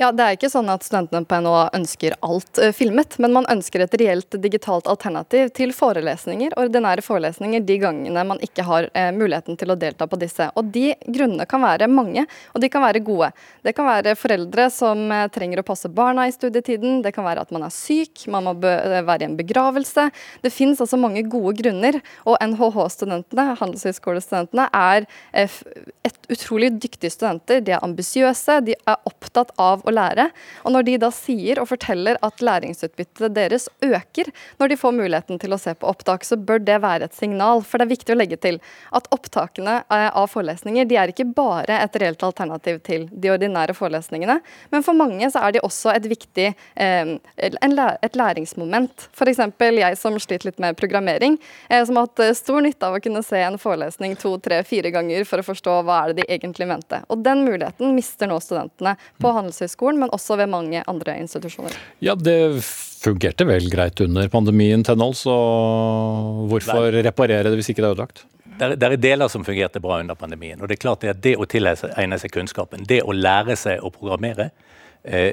[0.00, 3.46] Ja, Det er ikke sånn at studentene på NHO ønsker alt uh, filmet, men man
[3.52, 9.10] ønsker et reelt digitalt alternativ til forelesninger, ordinære forelesninger, de gangene man ikke har uh,
[9.12, 10.46] muligheten til å delta på disse.
[10.56, 12.24] Og De grunnene kan være mange,
[12.54, 13.28] og de kan være gode.
[13.60, 17.44] Det kan være foreldre som uh, trenger å passe barna i studietiden, det kan være
[17.44, 20.06] at man er syk, man må være i en begravelse.
[20.40, 25.04] Det finnes altså mange gode grunner, og NHH-studentene, handelshøyskolestudentene, er
[25.44, 27.60] et utrolig dyktige studenter.
[27.60, 30.28] De er ambisiøse, de er opptatt av å lære.
[30.64, 35.40] Og når de da sier og forteller at læringsutbyttet deres øker når de får muligheten
[35.40, 37.62] til å se på opptak, så bør det være et signal.
[37.66, 38.60] For det er viktig å legge til
[38.96, 43.76] at opptakene eh, av forelesninger de er ikke bare et reelt alternativ til de ordinære
[43.76, 44.40] forelesningene,
[44.72, 49.08] men for mange så er de også et viktig eh, et læringsmoment.
[49.16, 49.42] F.eks.
[49.60, 51.38] jeg som sliter litt med programmering,
[51.68, 54.92] eh, som har hatt stor nytte av å kunne se en forelesning to, tre, fire
[54.94, 57.02] ganger for å forstå hva er det de egentlig mente.
[57.08, 61.74] Og den muligheten mister nå studentene på Handelshøyskolen skolen, men også ved mange andre institusjoner.
[62.04, 62.38] Ja, det
[63.00, 65.36] fungerte vel greit under pandemien, Tennhold, så
[66.50, 67.04] hvorfor Nei.
[67.08, 68.24] reparere det hvis ikke det er ødelagt?
[68.60, 70.60] Det er, deler som fungerte bra under pandemien.
[70.60, 73.88] og Det er klart at det å tilegne seg kunnskapen, det å lære seg å
[73.94, 74.50] programmere,
[75.04, 75.32] eh,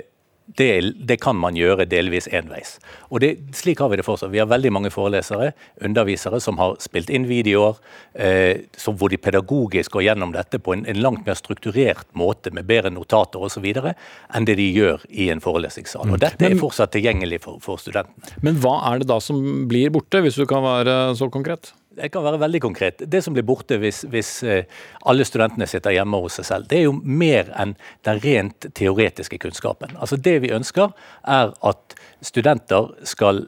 [0.55, 2.77] det, det, kan man gjøre delvis enveis.
[3.11, 4.31] Og det, Slik har vi det fortsatt.
[4.31, 5.51] Vi har veldig mange forelesere,
[5.83, 7.75] undervisere, som har spilt inn videoer
[8.13, 12.67] eh, hvor de pedagogisk går gjennom dette på en, en langt mer strukturert måte, med
[12.69, 16.07] bedre notater osv., enn det de gjør i en forelesningssal.
[16.15, 18.37] Og Dette er fortsatt tilgjengelig for, for studentene.
[18.45, 21.73] Men hva er det da som blir borte, hvis du kan være så konkret?
[21.97, 23.01] Jeg kan være veldig konkret.
[23.09, 24.65] Det som blir borte hvis, hvis, eh,
[25.09, 27.75] alle studentene sitter hjemme hos seg selv, det er jo mer enn
[28.05, 29.97] den rent teoretiske kunnskapen.
[29.97, 30.93] Altså Det vi ønsker,
[31.25, 33.47] er at studenter skal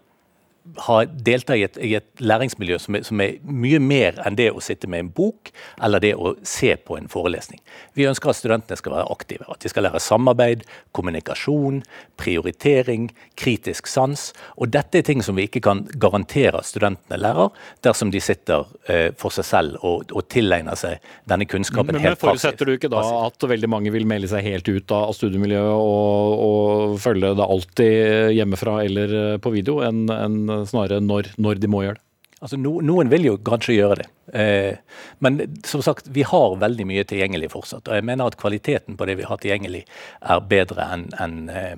[0.85, 4.61] ha, delta i i et læringsmiljø som er, som er, mye mer enn det å
[4.63, 5.51] sitte med en bok
[5.83, 7.59] eller det å se på en forelesning.
[7.97, 9.47] Vi ønsker at studentene skal være aktive.
[9.51, 10.65] At de skal lære samarbeid,
[10.95, 11.81] kommunikasjon,
[12.19, 13.09] prioritering,
[13.39, 14.29] kritisk sans.
[14.57, 17.51] Og dette er ting som vi ikke kan garantere at studentene lærer
[17.85, 22.19] dersom de sitter eh, for seg selv og, og tilegner seg denne kunnskapen men, helt
[22.19, 22.25] passivt.
[22.25, 25.75] Men forutsetter du ikke da at veldig mange vil melde seg helt ut av studiemiljøet
[25.75, 31.71] og, og følge det alltid hjemmefra eller på video, enn en snarere når, når de
[31.71, 32.05] må gjøre det?
[32.39, 34.07] Altså, no, noen vil jo kanskje gjøre det.
[34.39, 37.89] Eh, men som sagt, vi har veldig mye tilgjengelig fortsatt.
[37.89, 39.83] Og jeg mener at kvaliteten på det vi har tilgjengelig,
[40.21, 41.73] er bedre enn en, eh,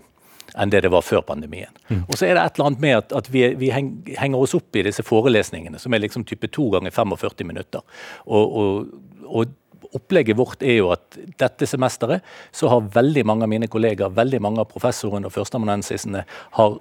[0.53, 1.73] enn det det var før pandemien.
[1.89, 2.03] Mm.
[2.03, 4.77] Og så er det et eller annet med at, at vi, vi, henger oss opp
[4.77, 7.81] i disse forelesningene, som er liksom type to ganger 45 minutter.
[8.27, 9.57] Og, og, og,
[9.91, 12.23] opplegget vårt er jo at dette semesteret
[12.55, 16.21] så har veldig mange av mine kollegaer, veldig mange av professorene og førsteamanuensisene
[16.55, 16.77] har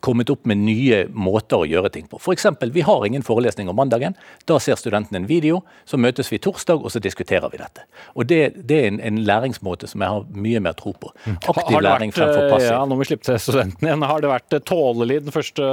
[0.00, 2.20] kommet opp med nye måter å gjøre ting på.
[2.20, 2.46] F.eks.
[2.72, 4.14] vi har ingen forelesning om mandagen.
[4.48, 7.86] Da ser studentene en video, så møtes vi torsdag, og så diskuterer vi dette.
[8.14, 11.12] Og Det, det er en, en, læringsmåte som jeg har mye mer tro på.
[11.26, 12.70] Aktiv Aktiv læring fremfor passiv.
[12.70, 14.08] Ja, nå må vi slippe til studentene igjen.
[14.08, 15.68] Har det vært tålelig den første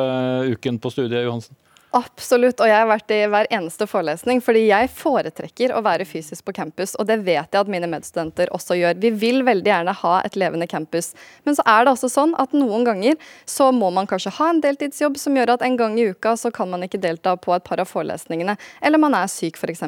[0.49, 1.57] uken på studiet, Johansen?
[1.97, 4.43] Absolutt, og jeg har vært i hver eneste forelesning.
[4.45, 8.51] Fordi jeg foretrekker å være fysisk på campus, og det vet jeg at mine medstudenter
[8.53, 8.99] også gjør.
[9.01, 11.15] Vi vil veldig gjerne ha et levende campus.
[11.47, 13.17] Men så er det også sånn at noen ganger
[13.49, 16.53] så må man kanskje ha en deltidsjobb som gjør at en gang i uka så
[16.53, 18.53] kan man ikke delta på et par av forelesningene,
[18.85, 19.87] eller man er syk f.eks.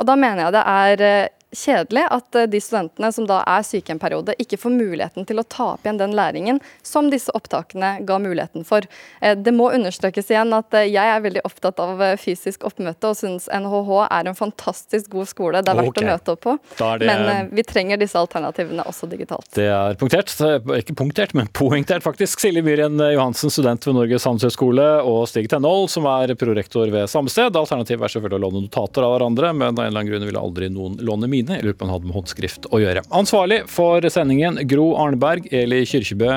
[0.00, 3.64] Og da mener jeg det er eh, kjedelig at eh, de studentene som da er
[3.66, 7.32] syke en periode, ikke får muligheten til å ta opp igjen den læringen som disse
[7.36, 8.86] opptakene ga muligheten for.
[9.20, 13.18] Eh, det må understrekes igjen at eh, jeg er veldig opptatt av fysisk oppmøte og
[13.18, 16.06] syns NHH er en fantastisk god skole det er verdt okay.
[16.06, 16.56] å møte opp på.
[16.78, 19.48] Det- Men vi trenger disse alternativene også digitalt.
[19.54, 20.32] Det er punktert,
[20.80, 22.40] ikke punktert, men poengtert faktisk.
[22.40, 27.30] Silje Myhren Johansen, student ved Norges handelshøyskole, og Stig Tenhold, som er prorektor ved samme
[27.32, 27.54] sted.
[27.56, 30.40] Alternativet er selvfølgelig å låne notater av hverandre, men av en eller annen grunn ville
[30.40, 31.43] aldri noen låne mine.
[31.50, 33.04] Jeg lurer på om han hadde med håndskrift å gjøre.
[33.14, 35.48] Ansvarlig for sendingen, Gro Arneberg.
[35.54, 36.30] Eli Kyrkjebø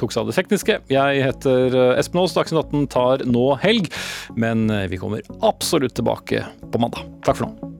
[0.00, 0.78] tok seg av det tekniske.
[0.92, 2.36] Jeg heter Espen Aas.
[2.36, 3.90] Dagsnytt 18 tar nå helg,
[4.38, 7.06] men vi kommer absolutt tilbake på mandag.
[7.26, 7.79] Takk for nå.